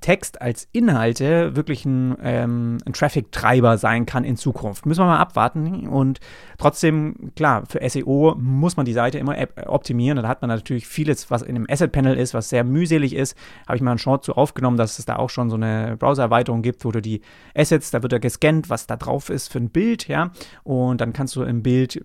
Text 0.00 0.42
als 0.42 0.68
Inhalte 0.72 1.54
wirklich 1.54 1.84
ein, 1.84 2.16
ähm, 2.20 2.78
ein 2.84 2.92
Traffic-Treiber 2.92 3.78
sein 3.78 4.04
kann 4.04 4.24
in 4.24 4.36
Zukunft. 4.36 4.84
Müssen 4.84 5.02
wir 5.02 5.06
mal 5.06 5.18
abwarten. 5.18 5.86
Und 5.86 6.18
trotzdem, 6.58 7.32
klar, 7.36 7.62
für 7.68 7.88
SEO 7.88 8.34
muss 8.36 8.76
man 8.76 8.84
die 8.84 8.92
Seite 8.92 9.18
immer 9.18 9.36
optimieren. 9.66 10.20
Da 10.20 10.26
hat 10.26 10.42
man 10.42 10.48
natürlich 10.48 10.88
vieles, 10.88 11.30
was 11.30 11.42
in 11.42 11.54
einem 11.54 11.66
Asset-Panel 11.70 12.18
ist, 12.18 12.34
was 12.34 12.48
sehr 12.48 12.64
mühselig 12.64 13.14
ist. 13.14 13.36
Habe 13.68 13.76
ich 13.76 13.82
mal 13.82 13.92
einen 13.92 13.98
Short 13.98 14.24
zu 14.24 14.34
aufgenommen, 14.34 14.76
dass 14.76 14.98
es 14.98 15.04
da 15.04 15.16
auch 15.16 15.30
schon 15.30 15.50
so 15.50 15.56
eine 15.56 15.96
Browser-Erweiterung 15.96 16.62
gibt, 16.62 16.84
wo 16.84 16.90
du 16.90 17.00
die 17.00 17.20
Assets, 17.54 17.92
da 17.92 18.02
wird 18.02 18.12
ja 18.12 18.18
gescannt, 18.18 18.68
was 18.68 18.88
da 18.88 18.96
drauf 18.96 19.30
ist 19.30 19.52
für 19.52 19.58
ein 19.58 19.70
Bild, 19.70 20.08
ja. 20.08 20.32
Und 20.64 21.00
dann 21.00 21.12
kannst 21.12 21.36
du 21.36 21.42
im 21.42 21.62
Bild, 21.62 21.96
äh, 21.96 22.02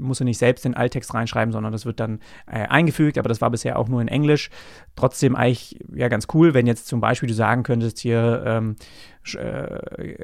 musst 0.00 0.20
du 0.20 0.24
nicht 0.24 0.38
selbst 0.38 0.64
den 0.64 0.74
Alttext 0.74 1.14
reinschreiben, 1.14 1.52
sondern 1.52 1.72
das 1.72 1.86
wird 1.86 2.00
dann 2.00 2.18
äh, 2.46 2.66
eingefügt. 2.66 3.16
Aber 3.16 3.28
das 3.28 3.40
war 3.40 3.50
bisher 3.50 3.78
auch 3.78 3.86
nur 3.86 4.02
in 4.02 4.08
Englisch. 4.08 4.50
Trotzdem 4.96 5.36
eigentlich 5.36 5.78
ja 5.94 6.08
ganz 6.08 6.26
cool, 6.34 6.52
wenn 6.52 6.66
jetzt 6.66 6.88
zum 6.88 7.00
Beispiel 7.00 7.11
Beispiel 7.12 7.28
du 7.28 7.34
sagen 7.34 7.62
könntest, 7.62 7.98
hier 7.98 8.42
ähm, 8.46 8.76
äh, 9.34 10.14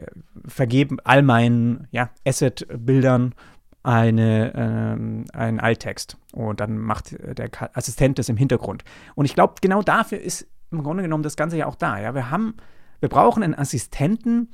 vergeben 0.47 0.99
all 1.05 1.23
meinen 1.23 1.87
ja, 1.91 2.11
Asset-Bildern 2.27 3.35
eine, 3.83 4.53
ähm, 4.55 5.25
einen 5.33 5.61
Alttext. 5.61 6.17
Und 6.33 6.61
dann 6.61 6.79
macht 6.79 7.13
der 7.13 7.49
Assistent 7.77 8.19
das 8.19 8.29
im 8.29 8.37
Hintergrund. 8.37 8.85
Und 9.15 9.25
ich 9.25 9.35
glaube, 9.35 9.55
genau 9.61 9.83
dafür 9.83 10.21
ist 10.21 10.47
im 10.71 10.83
Grunde 10.83 11.03
genommen 11.03 11.23
das 11.23 11.37
Ganze 11.37 11.57
ja 11.57 11.67
auch 11.67 11.77
da. 11.77 11.99
Ja? 11.99 12.15
Wir 12.15 12.31
haben, 12.31 12.57
wir 13.01 13.09
brauchen 13.09 13.43
einen 13.43 13.55
Assistenten, 13.55 14.51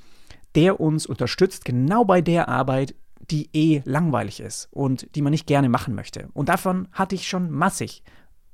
der 0.55 0.79
uns 0.79 1.07
unterstützt, 1.07 1.65
genau 1.65 2.05
bei 2.05 2.21
der 2.21 2.49
Arbeit, 2.49 2.95
die 3.31 3.49
eh 3.53 3.83
langweilig 3.85 4.41
ist 4.41 4.69
und 4.71 5.15
die 5.15 5.23
man 5.23 5.31
nicht 5.31 5.47
gerne 5.47 5.69
machen 5.69 5.95
möchte. 5.95 6.29
Und 6.35 6.49
davon 6.49 6.89
hatte 6.93 7.15
ich 7.15 7.27
schon 7.27 7.51
massig 7.51 8.03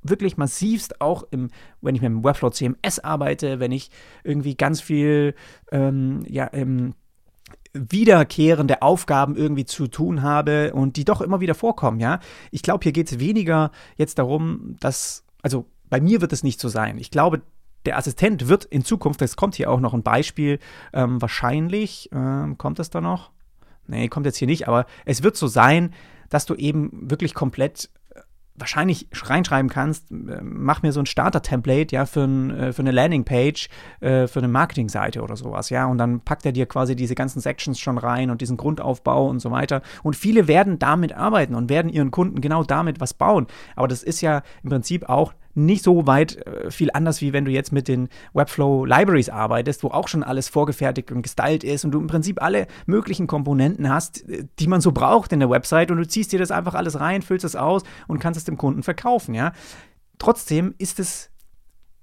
wirklich 0.03 0.37
massivst 0.37 1.01
auch 1.01 1.23
im, 1.31 1.49
wenn 1.81 1.95
ich 1.95 2.01
mit 2.01 2.09
dem 2.09 2.23
Webflow 2.23 2.49
CMS 2.49 2.99
arbeite, 2.99 3.59
wenn 3.59 3.71
ich 3.71 3.91
irgendwie 4.23 4.55
ganz 4.55 4.81
viel 4.81 5.35
ähm, 5.71 6.23
ja, 6.27 6.49
ähm, 6.53 6.93
wiederkehrende 7.73 8.81
Aufgaben 8.81 9.35
irgendwie 9.35 9.65
zu 9.65 9.87
tun 9.87 10.21
habe 10.21 10.73
und 10.73 10.97
die 10.97 11.05
doch 11.05 11.21
immer 11.21 11.39
wieder 11.39 11.55
vorkommen, 11.55 11.99
ja. 11.99 12.19
Ich 12.51 12.63
glaube, 12.63 12.83
hier 12.83 12.91
geht 12.91 13.11
es 13.11 13.19
weniger 13.19 13.71
jetzt 13.95 14.19
darum, 14.19 14.75
dass, 14.79 15.23
also 15.41 15.65
bei 15.89 16.01
mir 16.01 16.21
wird 16.21 16.33
es 16.33 16.43
nicht 16.43 16.59
so 16.59 16.67
sein. 16.67 16.97
Ich 16.97 17.11
glaube, 17.11 17.41
der 17.85 17.97
Assistent 17.97 18.47
wird 18.47 18.65
in 18.65 18.83
Zukunft, 18.83 19.21
es 19.21 19.35
kommt 19.35 19.55
hier 19.55 19.71
auch 19.71 19.79
noch 19.79 19.93
ein 19.93 20.03
Beispiel, 20.03 20.59
ähm, 20.93 21.21
wahrscheinlich, 21.21 22.09
ähm, 22.13 22.57
kommt 22.57 22.79
es 22.79 22.89
da 22.89 23.01
noch? 23.01 23.31
Nee, 23.87 24.07
kommt 24.07 24.25
jetzt 24.25 24.37
hier 24.37 24.47
nicht, 24.47 24.67
aber 24.67 24.85
es 25.05 25.23
wird 25.23 25.35
so 25.35 25.47
sein, 25.47 25.93
dass 26.29 26.45
du 26.45 26.55
eben 26.55 27.09
wirklich 27.09 27.33
komplett 27.33 27.89
wahrscheinlich 28.55 29.07
reinschreiben 29.13 29.69
kannst, 29.69 30.11
äh, 30.11 30.39
mach 30.41 30.81
mir 30.81 30.91
so 30.91 30.99
ein 30.99 31.05
Starter-Template, 31.05 31.95
ja, 31.95 32.05
für, 32.05 32.23
ein, 32.23 32.51
äh, 32.51 32.73
für 32.73 32.81
eine 32.81 32.91
Landingpage, 32.91 33.69
äh, 34.01 34.27
für 34.27 34.39
eine 34.39 34.47
Marketingseite 34.47 35.21
oder 35.21 35.35
sowas, 35.35 35.69
ja, 35.69 35.85
und 35.85 35.97
dann 35.97 36.21
packt 36.21 36.45
er 36.45 36.51
dir 36.51 36.65
quasi 36.65 36.95
diese 36.95 37.15
ganzen 37.15 37.41
Sections 37.41 37.79
schon 37.79 37.97
rein 37.97 38.29
und 38.29 38.41
diesen 38.41 38.57
Grundaufbau 38.57 39.27
und 39.27 39.39
so 39.39 39.51
weiter. 39.51 39.81
Und 40.03 40.15
viele 40.15 40.47
werden 40.47 40.79
damit 40.79 41.13
arbeiten 41.13 41.55
und 41.55 41.69
werden 41.69 41.89
ihren 41.89 42.11
Kunden 42.11 42.41
genau 42.41 42.63
damit 42.63 42.99
was 42.99 43.13
bauen. 43.13 43.47
Aber 43.75 43.87
das 43.87 44.03
ist 44.03 44.21
ja 44.21 44.43
im 44.63 44.69
Prinzip 44.69 45.09
auch 45.09 45.33
nicht 45.53 45.83
so 45.83 46.07
weit 46.07 46.37
äh, 46.45 46.71
viel 46.71 46.89
anders, 46.93 47.21
wie 47.21 47.33
wenn 47.33 47.45
du 47.45 47.51
jetzt 47.51 47.71
mit 47.71 47.87
den 47.87 48.09
Webflow 48.33 48.85
Libraries 48.85 49.29
arbeitest, 49.29 49.83
wo 49.83 49.89
auch 49.89 50.07
schon 50.07 50.23
alles 50.23 50.49
vorgefertigt 50.49 51.11
und 51.11 51.21
gestylt 51.21 51.63
ist 51.63 51.85
und 51.85 51.91
du 51.91 51.99
im 51.99 52.07
Prinzip 52.07 52.41
alle 52.41 52.67
möglichen 52.85 53.27
Komponenten 53.27 53.89
hast, 53.89 54.27
äh, 54.29 54.45
die 54.59 54.67
man 54.67 54.81
so 54.81 54.91
braucht 54.91 55.33
in 55.33 55.39
der 55.39 55.49
Website 55.49 55.91
und 55.91 55.97
du 55.97 56.07
ziehst 56.07 56.31
dir 56.31 56.39
das 56.39 56.51
einfach 56.51 56.73
alles 56.73 56.99
rein, 56.99 57.21
füllst 57.21 57.45
es 57.45 57.55
aus 57.55 57.83
und 58.07 58.19
kannst 58.19 58.37
es 58.37 58.45
dem 58.45 58.57
Kunden 58.57 58.83
verkaufen, 58.83 59.33
ja. 59.33 59.53
Trotzdem 60.17 60.75
ist 60.77 60.99
es 60.99 61.31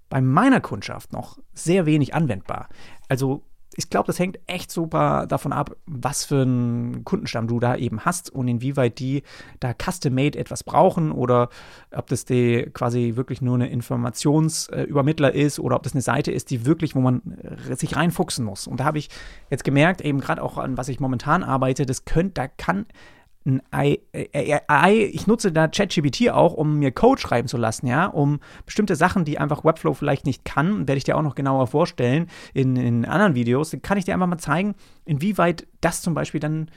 bei 0.09 0.21
meiner 0.21 0.61
Kundschaft 0.61 1.13
noch 1.13 1.39
sehr 1.53 1.87
wenig 1.87 2.15
anwendbar. 2.15 2.69
Also 3.09 3.45
ich 3.77 3.91
glaube, 3.91 4.07
das 4.09 4.19
hängt 4.19 4.41
echt 4.47 4.73
super 4.73 5.27
davon 5.29 5.53
ab, 5.53 5.77
was 5.87 6.25
für 6.25 6.43
einen 6.43 7.05
Kundenstamm 7.05 7.47
du 7.47 7.61
da 7.61 7.77
eben 7.77 8.05
hast 8.05 8.29
und 8.31 8.49
inwieweit 8.49 8.99
die 8.99 9.23
da 9.61 9.73
custom-made 9.73 10.39
etwas 10.39 10.65
brauchen 10.65 11.13
oder 11.13 11.49
ob 11.95 12.09
das 12.09 12.25
die 12.25 12.69
quasi 12.73 13.13
wirklich 13.15 13.41
nur 13.41 13.55
eine 13.55 13.69
Informationsübermittler 13.69 15.33
ist 15.33 15.61
oder 15.61 15.77
ob 15.77 15.85
das 15.85 15.93
eine 15.93 16.03
Seite 16.03 16.33
ist, 16.33 16.51
die 16.51 16.67
wirklich, 16.67 16.97
wo 16.97 17.01
man 17.01 17.23
sich 17.77 17.95
reinfuchsen 17.95 18.45
muss. 18.45 18.67
Und 18.67 18.81
da 18.81 18.85
habe 18.85 18.99
ich 18.99 19.11
jetzt 19.51 19.65
gemerkt, 19.65 20.01
eben 20.01 20.21
gerade 20.21 20.43
auch 20.43 20.59
an 20.59 20.77
was 20.77 20.89
ich 20.89 20.99
momentan 20.99 21.45
arbeite, 21.45 21.87
das 21.87 22.05
könnte, 22.05 22.33
da 22.35 22.49
kann 22.49 22.87
ein 23.49 23.63
AI, 23.71 23.99
äh, 24.13 25.05
ich 25.05 25.27
nutze 25.27 25.53
da 25.53 25.69
ChatGPT 25.69 26.31
auch, 26.31 26.55
um 26.55 26.79
mir 26.79 26.93
Code 26.93 27.21
schreiben 27.21 27.49
zu 27.49 27.57
lassen, 27.57 27.87
ja, 27.87 28.07
um 28.07 28.41
bestimmte 28.67 28.97
Sachen, 28.97 29.25
die 29.25 29.39
einfach 29.39 29.65
Webflow 29.65 29.95
vielleicht 29.95 30.27
nicht 30.27 30.45
kann, 30.45 30.87
werde 30.87 30.99
ich 30.99 31.05
dir 31.05 31.17
auch 31.17 31.23
noch 31.23 31.35
genauer 31.35 31.67
vorstellen 31.67 32.29
in, 32.55 32.77
in 32.77 33.05
anderen 33.05 33.35
Videos, 33.35 33.71
dann 33.71 33.83
kann 33.83 33.99
ich 33.99 34.05
dir 34.05 34.15
einfach 34.15 34.27
mal 34.27 34.39
zeigen, 34.39 34.75
inwieweit 35.05 35.67
das 35.81 36.03
zum 36.03 36.15
Beispiel 36.15 36.41
dann 36.41 36.71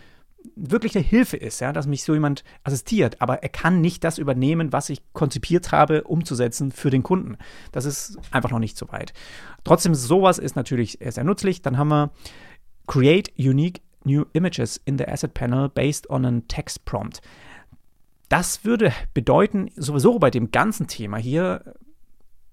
wirklich 0.55 0.95
eine 0.95 1.05
Hilfe 1.05 1.37
ist, 1.37 1.61
ja, 1.61 1.71
dass 1.71 1.85
mich 1.85 2.03
so 2.03 2.13
jemand 2.13 2.43
assistiert, 2.63 3.21
aber 3.21 3.43
er 3.43 3.49
kann 3.49 3.81
nicht 3.81 4.03
das 4.03 4.17
übernehmen, 4.17 4.73
was 4.73 4.89
ich 4.89 5.03
konzipiert 5.13 5.71
habe, 5.71 6.03
umzusetzen 6.03 6.71
für 6.71 6.89
den 6.89 7.03
Kunden. 7.03 7.37
Das 7.71 7.85
ist 7.85 8.17
einfach 8.31 8.49
noch 8.49 8.59
nicht 8.59 8.77
so 8.77 8.87
weit. 8.89 9.13
Trotzdem, 9.63 9.93
sowas 9.93 10.39
ist 10.39 10.55
natürlich 10.55 10.97
sehr 10.99 11.23
nützlich. 11.23 11.61
Dann 11.61 11.77
haben 11.77 11.89
wir 11.89 12.11
Create 12.87 13.31
Unique 13.37 13.81
new 14.05 14.25
images 14.33 14.81
in 14.85 14.97
the 14.97 15.07
asset 15.07 15.33
panel 15.33 15.69
based 15.69 16.09
on 16.09 16.25
a 16.25 16.41
text 16.47 16.85
prompt. 16.85 17.21
Das 18.29 18.63
würde 18.63 18.93
bedeuten, 19.13 19.69
sowieso 19.75 20.17
bei 20.17 20.31
dem 20.31 20.51
ganzen 20.51 20.87
Thema 20.87 21.17
hier 21.17 21.75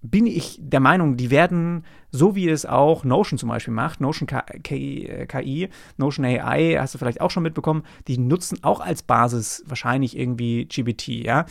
bin 0.00 0.26
ich 0.26 0.58
der 0.60 0.80
Meinung, 0.80 1.16
die 1.16 1.30
werden, 1.30 1.84
so 2.10 2.36
wie 2.36 2.48
es 2.48 2.64
auch 2.64 3.04
Notion 3.04 3.38
zum 3.38 3.48
Beispiel 3.48 3.74
macht, 3.74 4.00
Notion 4.00 4.28
KI, 4.62 5.68
Notion 5.96 6.24
AI, 6.24 6.76
hast 6.78 6.94
du 6.94 6.98
vielleicht 6.98 7.20
auch 7.20 7.30
schon 7.30 7.42
mitbekommen, 7.42 7.82
die 8.06 8.18
nutzen 8.18 8.62
auch 8.62 8.80
als 8.80 9.02
Basis 9.02 9.64
wahrscheinlich 9.66 10.16
irgendwie 10.16 10.66
GBT, 10.66 11.08
ja. 11.24 11.46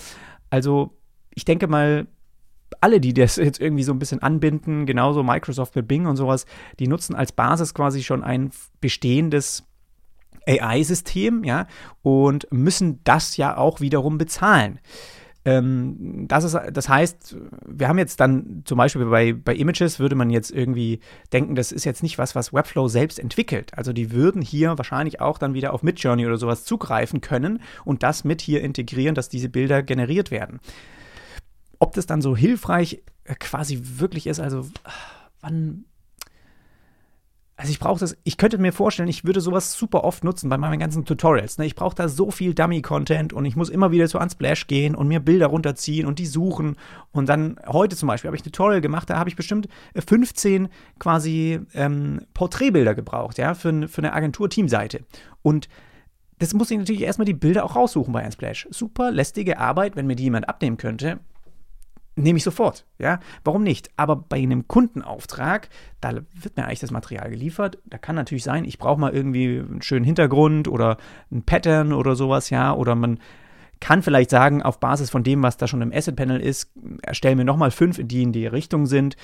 Also 0.49 0.93
ich 1.33 1.43
denke 1.43 1.67
mal, 1.67 2.07
alle, 2.79 3.01
die 3.01 3.13
das 3.13 3.35
jetzt 3.37 3.59
irgendwie 3.59 3.83
so 3.83 3.91
ein 3.91 3.99
bisschen 3.99 4.21
anbinden, 4.21 4.85
genauso 4.85 5.23
Microsoft 5.23 5.75
mit 5.75 5.87
Bing 5.87 6.05
und 6.05 6.15
sowas, 6.15 6.45
die 6.79 6.87
nutzen 6.87 7.15
als 7.15 7.33
Basis 7.33 7.73
quasi 7.73 8.01
schon 8.01 8.23
ein 8.23 8.51
bestehendes 8.79 9.66
AI-System, 10.47 11.43
ja, 11.43 11.67
und 12.01 12.47
müssen 12.51 13.01
das 13.03 13.37
ja 13.37 13.57
auch 13.57 13.81
wiederum 13.81 14.17
bezahlen. 14.17 14.79
Ähm, 15.47 16.25
das, 16.27 16.43
ist, 16.43 16.57
das 16.73 16.89
heißt, 16.89 17.37
wir 17.65 17.87
haben 17.87 17.97
jetzt 17.97 18.19
dann 18.19 18.63
zum 18.65 18.77
Beispiel 18.77 19.05
bei, 19.05 19.31
bei 19.31 19.55
Images 19.55 19.97
würde 19.97 20.15
man 20.15 20.29
jetzt 20.29 20.51
irgendwie 20.51 20.99
denken, 21.31 21.55
das 21.55 21.71
ist 21.71 21.85
jetzt 21.85 22.03
nicht 22.03 22.17
was, 22.17 22.35
was 22.35 22.51
Webflow 22.51 22.89
selbst 22.89 23.17
entwickelt. 23.17 23.71
Also 23.73 23.93
die 23.93 24.11
würden 24.11 24.41
hier 24.41 24.77
wahrscheinlich 24.77 25.21
auch 25.21 25.37
dann 25.37 25.53
wieder 25.53 25.73
auf 25.73 25.83
Midjourney 25.83 26.25
oder 26.25 26.35
sowas 26.35 26.65
zugreifen 26.65 27.21
können 27.21 27.61
und 27.85 28.03
das 28.03 28.25
mit 28.25 28.41
hier 28.41 28.61
integrieren, 28.61 29.15
dass 29.15 29.29
diese 29.29 29.47
Bilder 29.47 29.83
generiert 29.83 30.31
werden. 30.31 30.59
Ob 31.79 31.93
das 31.93 32.07
dann 32.07 32.21
so 32.21 32.35
hilfreich 32.35 33.03
äh, 33.23 33.35
quasi 33.35 33.79
wirklich 33.99 34.27
ist, 34.27 34.41
also 34.41 34.67
wann 35.39 35.85
also 37.59 37.71
ich 37.71 37.79
brauche 37.79 37.99
das, 37.99 38.15
ich 38.23 38.37
könnte 38.37 38.59
mir 38.59 38.71
vorstellen, 38.71 39.09
ich 39.09 39.25
würde 39.25 39.41
sowas 39.41 39.73
super 39.73 40.03
oft 40.03 40.23
nutzen 40.23 40.47
bei 40.47 40.59
meinen 40.59 40.77
ganzen 40.77 41.05
Tutorials. 41.05 41.57
Ne? 41.57 41.65
Ich 41.65 41.73
brauche 41.73 41.95
da 41.95 42.07
so 42.07 42.29
viel 42.29 42.53
Dummy-Content 42.53 43.33
und 43.33 43.45
ich 43.45 43.55
muss 43.55 43.69
immer 43.69 43.91
wieder 43.91 44.07
zu 44.07 44.19
Unsplash 44.19 44.67
gehen 44.67 44.93
und 44.93 45.07
mir 45.07 45.19
Bilder 45.19 45.47
runterziehen 45.47 46.05
und 46.05 46.19
die 46.19 46.27
suchen. 46.27 46.75
Und 47.11 47.27
dann 47.27 47.59
heute 47.65 47.95
zum 47.95 48.07
Beispiel 48.09 48.27
habe 48.27 48.35
ich 48.37 48.43
ein 48.43 48.51
Tutorial 48.51 48.79
gemacht, 48.79 49.09
da 49.09 49.17
habe 49.17 49.29
ich 49.29 49.35
bestimmt 49.35 49.67
15 49.95 50.69
quasi 50.99 51.59
ähm, 51.73 52.21
Porträtbilder 52.35 52.93
gebraucht, 52.93 53.39
ja, 53.39 53.55
für, 53.55 53.87
für 53.87 54.01
eine 54.03 54.13
Agentur-Teamseite. 54.13 55.03
Und 55.41 55.67
das 56.37 56.53
muss 56.53 56.69
ich 56.69 56.77
natürlich 56.77 57.01
erstmal 57.01 57.25
die 57.25 57.33
Bilder 57.33 57.65
auch 57.65 57.75
raussuchen 57.75 58.13
bei 58.13 58.23
Unsplash. 58.23 58.67
Super 58.69 59.09
lästige 59.09 59.57
Arbeit, 59.57 59.95
wenn 59.95 60.05
mir 60.05 60.15
die 60.15 60.25
jemand 60.25 60.47
abnehmen 60.47 60.77
könnte 60.77 61.19
nehme 62.17 62.37
ich 62.37 62.43
sofort. 62.43 62.85
Ja, 62.97 63.19
warum 63.43 63.63
nicht? 63.63 63.89
Aber 63.95 64.15
bei 64.15 64.37
einem 64.37 64.67
Kundenauftrag, 64.67 65.69
da 66.01 66.13
wird 66.13 66.57
mir 66.57 66.65
eigentlich 66.65 66.79
das 66.79 66.91
Material 66.91 67.29
geliefert. 67.29 67.77
Da 67.85 67.97
kann 67.97 68.15
natürlich 68.15 68.43
sein, 68.43 68.65
ich 68.65 68.79
brauche 68.79 68.99
mal 68.99 69.13
irgendwie 69.13 69.59
einen 69.59 69.81
schönen 69.81 70.05
Hintergrund 70.05 70.67
oder 70.67 70.97
ein 71.31 71.43
Pattern 71.43 71.93
oder 71.93 72.15
sowas, 72.15 72.49
ja, 72.49 72.73
oder 72.73 72.95
man 72.95 73.19
kann 73.79 74.01
vielleicht 74.01 74.31
sagen, 74.31 74.63
auf 74.63 74.79
Basis 74.79 75.11
von 75.11 75.23
dem, 75.23 75.43
was 75.43 75.57
da 75.57 75.67
schon 75.67 75.83
im 75.83 75.93
Asset 75.93 76.15
Panel 76.15 76.41
ist, 76.41 76.71
erstellen 77.03 77.37
wir 77.37 77.45
nochmal 77.45 77.69
fünf, 77.69 77.99
die 78.03 78.23
in 78.23 78.31
die 78.31 78.47
Richtung 78.47 78.87
sind. 78.87 79.15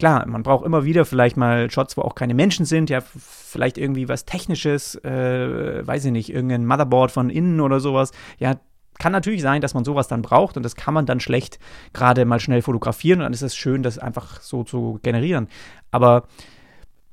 Klar, 0.00 0.26
man 0.26 0.42
braucht 0.42 0.64
immer 0.64 0.84
wieder 0.84 1.04
vielleicht 1.04 1.36
mal 1.36 1.70
Shots, 1.70 1.96
wo 1.96 2.00
auch 2.00 2.14
keine 2.14 2.34
Menschen 2.34 2.64
sind, 2.64 2.90
ja, 2.90 3.00
vielleicht 3.02 3.78
irgendwie 3.78 4.08
was 4.08 4.24
Technisches, 4.24 4.96
äh, 5.04 5.86
weiß 5.86 6.06
ich 6.06 6.12
nicht, 6.12 6.32
irgendein 6.32 6.66
Motherboard 6.66 7.12
von 7.12 7.30
innen 7.30 7.60
oder 7.60 7.78
sowas. 7.80 8.10
Ja, 8.38 8.56
kann 9.00 9.10
natürlich 9.10 9.42
sein, 9.42 9.60
dass 9.60 9.74
man 9.74 9.84
sowas 9.84 10.06
dann 10.06 10.22
braucht 10.22 10.56
und 10.56 10.62
das 10.62 10.76
kann 10.76 10.94
man 10.94 11.06
dann 11.06 11.18
schlecht 11.18 11.58
gerade 11.92 12.24
mal 12.24 12.38
schnell 12.38 12.62
fotografieren 12.62 13.20
und 13.20 13.24
dann 13.24 13.32
ist 13.32 13.42
es 13.42 13.56
schön, 13.56 13.82
das 13.82 13.98
einfach 13.98 14.40
so 14.40 14.62
zu 14.62 15.00
generieren. 15.02 15.48
Aber 15.90 16.28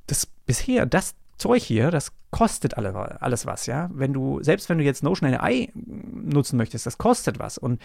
das 0.05 0.27
bisher, 0.45 0.85
das 0.85 1.15
Zeug 1.37 1.63
hier, 1.63 1.89
das 1.89 2.11
kostet 2.29 2.77
alle, 2.77 3.21
alles 3.21 3.45
was, 3.45 3.65
ja. 3.65 3.89
Wenn 3.93 4.13
du, 4.13 4.43
selbst 4.43 4.69
wenn 4.69 4.77
du 4.77 4.83
jetzt 4.83 5.01
Notion 5.01 5.33
AI 5.33 5.69
nutzen 5.73 6.57
möchtest, 6.57 6.85
das 6.85 6.97
kostet 6.97 7.39
was. 7.39 7.57
Und 7.57 7.81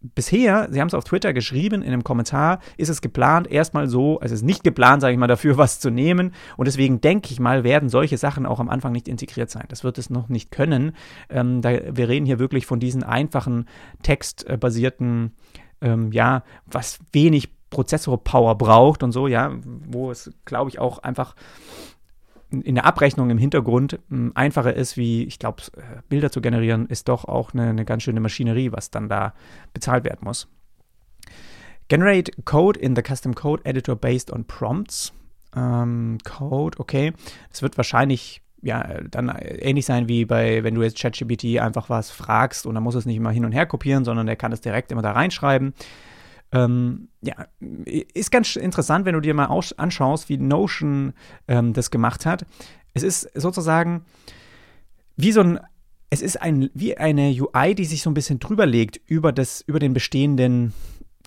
bisher, 0.00 0.68
Sie 0.70 0.80
haben 0.80 0.88
es 0.88 0.94
auf 0.94 1.04
Twitter 1.04 1.32
geschrieben, 1.32 1.82
in 1.82 1.92
einem 1.92 2.04
Kommentar, 2.04 2.60
ist 2.76 2.88
es 2.88 3.00
geplant, 3.00 3.50
erstmal 3.50 3.88
so, 3.88 4.20
also 4.20 4.34
es 4.34 4.40
ist 4.40 4.46
nicht 4.46 4.64
geplant, 4.64 5.02
sage 5.02 5.12
ich 5.12 5.18
mal, 5.18 5.26
dafür 5.28 5.58
was 5.58 5.80
zu 5.80 5.90
nehmen. 5.90 6.32
Und 6.56 6.66
deswegen 6.66 7.00
denke 7.00 7.32
ich 7.32 7.40
mal, 7.40 7.64
werden 7.64 7.88
solche 7.88 8.18
Sachen 8.18 8.46
auch 8.46 8.60
am 8.60 8.68
Anfang 8.68 8.92
nicht 8.92 9.08
integriert 9.08 9.50
sein. 9.50 9.64
Das 9.68 9.84
wird 9.84 9.98
es 9.98 10.10
noch 10.10 10.28
nicht 10.28 10.50
können. 10.50 10.92
Ähm, 11.28 11.62
da, 11.62 11.70
wir 11.70 12.08
reden 12.08 12.26
hier 12.26 12.38
wirklich 12.38 12.66
von 12.66 12.80
diesen 12.80 13.02
einfachen 13.02 13.66
textbasierten, 14.02 15.32
ähm, 15.80 16.12
ja, 16.12 16.42
was 16.66 16.98
wenig 17.12 17.50
Prozessor-Power 17.70 18.56
braucht 18.56 19.02
und 19.02 19.12
so, 19.12 19.26
ja, 19.26 19.52
wo 19.64 20.10
es, 20.10 20.32
glaube 20.44 20.70
ich, 20.70 20.78
auch 20.78 21.00
einfach 21.00 21.34
in 22.50 22.74
der 22.74 22.86
Abrechnung 22.86 23.30
im 23.30 23.38
Hintergrund 23.38 23.98
hm, 24.08 24.32
einfacher 24.34 24.74
ist, 24.74 24.96
wie, 24.96 25.24
ich 25.24 25.38
glaube, 25.38 25.62
äh, 25.76 26.00
Bilder 26.08 26.30
zu 26.30 26.40
generieren, 26.40 26.86
ist 26.86 27.08
doch 27.08 27.24
auch 27.24 27.52
eine, 27.52 27.70
eine 27.70 27.84
ganz 27.84 28.02
schöne 28.02 28.20
Maschinerie, 28.20 28.72
was 28.72 28.90
dann 28.90 29.08
da 29.08 29.34
bezahlt 29.74 30.04
werden 30.04 30.20
muss. 30.22 30.48
Generate 31.88 32.32
Code 32.44 32.78
in 32.78 32.94
the 32.94 33.02
Custom 33.02 33.34
Code 33.34 33.64
Editor 33.64 33.96
based 33.96 34.30
on 34.30 34.44
Prompts. 34.44 35.12
Ähm, 35.56 36.18
Code, 36.24 36.78
okay. 36.78 37.12
Es 37.50 37.62
wird 37.62 37.76
wahrscheinlich 37.76 38.42
ja, 38.60 39.00
dann 39.10 39.28
ähnlich 39.28 39.86
sein 39.86 40.08
wie 40.08 40.24
bei, 40.24 40.64
wenn 40.64 40.74
du 40.74 40.82
jetzt 40.82 40.98
ChatGPT 40.98 41.60
einfach 41.60 41.88
was 41.90 42.10
fragst 42.10 42.66
und 42.66 42.74
dann 42.74 42.82
muss 42.82 42.94
es 42.94 43.06
nicht 43.06 43.16
immer 43.16 43.30
hin 43.30 43.44
und 43.44 43.52
her 43.52 43.66
kopieren, 43.66 44.04
sondern 44.04 44.26
der 44.26 44.36
kann 44.36 44.52
es 44.52 44.60
direkt 44.60 44.90
immer 44.90 45.02
da 45.02 45.12
reinschreiben. 45.12 45.74
Ähm, 46.50 47.08
ja, 47.20 47.34
ist 48.14 48.30
ganz 48.30 48.56
interessant, 48.56 49.04
wenn 49.04 49.14
du 49.14 49.20
dir 49.20 49.34
mal 49.34 49.50
anschaust, 49.76 50.28
wie 50.28 50.38
Notion 50.38 51.12
ähm, 51.46 51.72
das 51.72 51.90
gemacht 51.90 52.24
hat. 52.24 52.46
Es 52.94 53.02
ist 53.02 53.30
sozusagen 53.34 54.04
wie 55.16 55.32
so 55.32 55.40
ein, 55.40 55.60
es 56.10 56.22
ist 56.22 56.40
ein, 56.40 56.70
wie 56.72 56.96
eine 56.96 57.30
UI, 57.30 57.74
die 57.74 57.84
sich 57.84 58.02
so 58.02 58.10
ein 58.10 58.14
bisschen 58.14 58.38
drüber 58.38 58.66
legt 58.66 58.98
über, 59.06 59.32
das, 59.32 59.60
über 59.62 59.78
den 59.78 59.92
bestehenden 59.92 60.72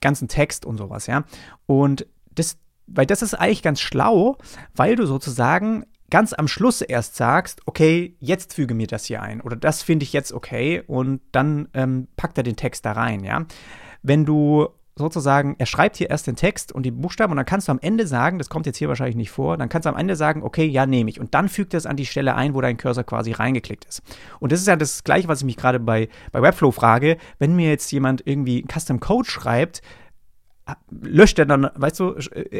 ganzen 0.01 0.27
Text 0.27 0.65
und 0.65 0.77
sowas, 0.77 1.05
ja. 1.05 1.23
Und 1.67 2.07
das, 2.33 2.57
weil 2.87 3.05
das 3.05 3.21
ist 3.21 3.35
eigentlich 3.35 3.61
ganz 3.61 3.79
schlau, 3.79 4.37
weil 4.75 4.95
du 4.95 5.05
sozusagen 5.05 5.85
ganz 6.09 6.33
am 6.33 6.47
Schluss 6.47 6.81
erst 6.81 7.15
sagst, 7.15 7.61
okay, 7.65 8.15
jetzt 8.19 8.53
füge 8.53 8.73
mir 8.73 8.87
das 8.87 9.05
hier 9.05 9.21
ein 9.21 9.41
oder 9.41 9.55
das 9.55 9.83
finde 9.83 10.03
ich 10.03 10.13
jetzt 10.13 10.33
okay 10.33 10.83
und 10.85 11.21
dann 11.31 11.69
ähm, 11.73 12.07
packt 12.17 12.37
er 12.37 12.43
den 12.43 12.55
Text 12.55 12.85
da 12.85 12.93
rein, 12.93 13.23
ja. 13.23 13.45
Wenn 14.01 14.25
du 14.25 14.69
sozusagen, 15.01 15.55
er 15.57 15.65
schreibt 15.65 15.97
hier 15.97 16.09
erst 16.09 16.27
den 16.27 16.35
Text 16.35 16.71
und 16.71 16.83
die 16.83 16.91
Buchstaben 16.91 17.31
und 17.31 17.37
dann 17.37 17.45
kannst 17.45 17.67
du 17.67 17.71
am 17.71 17.79
Ende 17.81 18.07
sagen, 18.07 18.37
das 18.37 18.49
kommt 18.49 18.65
jetzt 18.65 18.77
hier 18.77 18.87
wahrscheinlich 18.87 19.15
nicht 19.15 19.31
vor, 19.31 19.57
dann 19.57 19.69
kannst 19.69 19.85
du 19.85 19.89
am 19.89 19.97
Ende 19.97 20.15
sagen, 20.15 20.43
okay, 20.43 20.65
ja, 20.65 20.85
nehme 20.85 21.09
ich. 21.09 21.19
Und 21.19 21.33
dann 21.33 21.49
fügt 21.49 21.73
er 21.73 21.77
es 21.79 21.85
an 21.85 21.97
die 21.97 22.05
Stelle 22.05 22.35
ein, 22.35 22.53
wo 22.53 22.61
dein 22.61 22.77
Cursor 22.77 23.03
quasi 23.03 23.31
reingeklickt 23.31 23.85
ist. 23.85 24.01
Und 24.39 24.51
das 24.51 24.61
ist 24.61 24.67
ja 24.67 24.75
das 24.75 25.03
Gleiche, 25.03 25.27
was 25.27 25.39
ich 25.39 25.45
mich 25.45 25.57
gerade 25.57 25.79
bei, 25.79 26.07
bei 26.31 26.41
Webflow 26.41 26.71
frage. 26.71 27.17
Wenn 27.39 27.55
mir 27.55 27.69
jetzt 27.69 27.91
jemand 27.91 28.25
irgendwie 28.25 28.65
Custom 28.71 28.99
Code 28.99 29.29
schreibt, 29.29 29.81
löscht 30.89 31.39
er 31.39 31.45
dann, 31.45 31.69
weißt 31.75 31.99
du, 31.99 32.15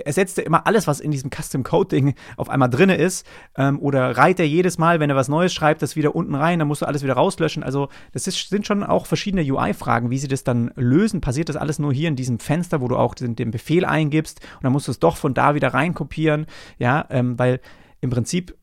ersetzt 0.06 0.38
er 0.38 0.46
immer 0.46 0.68
alles, 0.68 0.88
was 0.88 1.00
in 1.00 1.12
diesem 1.12 1.30
Custom 1.30 1.64
Code 1.64 1.90
Ding 1.96 2.16
auf 2.38 2.50
einmal 2.50 2.70
drin 2.70 2.90
ist, 2.90 3.26
ähm, 3.56 3.80
oder 3.80 4.18
reiht 4.18 4.40
er 4.40 4.48
jedes 4.48 4.78
Mal, 4.78 5.00
wenn 5.00 5.10
er 5.10 5.16
was 5.16 5.28
Neues 5.28 5.54
schreibt, 5.54 5.82
das 5.82 5.96
wieder 5.96 6.16
unten 6.16 6.36
rein, 6.36 6.60
dann 6.60 6.68
musst 6.68 6.82
du 6.82 6.86
alles 6.86 7.04
wieder 7.04 7.14
rauslöschen. 7.14 7.64
Also, 7.64 7.90
das 8.14 8.28
ist, 8.28 8.50
sind 8.50 8.66
schon 8.66 8.84
auch 8.84 9.06
verschiedene 9.06 9.42
UI-Fragen, 9.42 10.10
wie 10.10 10.18
sie 10.18 10.28
das 10.28 10.44
dann 10.44 10.72
lösen. 10.76 11.22
Passiert 11.22 11.50
das 11.50 11.56
alles 11.56 11.80
nur 11.80 11.94
hier 11.94 12.08
in 12.08 12.16
diesem 12.16 12.40
Fenster, 12.40 12.82
wo 12.82 12.88
du 12.88 12.98
auch 12.98 13.16
den, 13.16 13.36
den 13.36 13.52
Befehl 13.52 13.86
eingibst 13.86 14.40
und 14.56 14.64
dann 14.64 14.72
musst 14.72 14.88
du 14.88 14.92
es 14.92 15.00
doch 15.00 15.18
von 15.18 15.34
da 15.34 15.56
wieder 15.56 15.74
reinkopieren, 15.74 16.46
ja, 16.78 17.06
ähm, 17.10 17.38
weil 17.38 17.60
im 18.02 18.10
Prinzip 18.10 18.56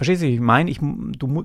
Verstehst 0.00 0.22
du, 0.22 0.28
wie 0.28 0.34
ich 0.36 0.40
meine? 0.40 0.70
Ich, 0.70 0.78
du, 0.80 1.44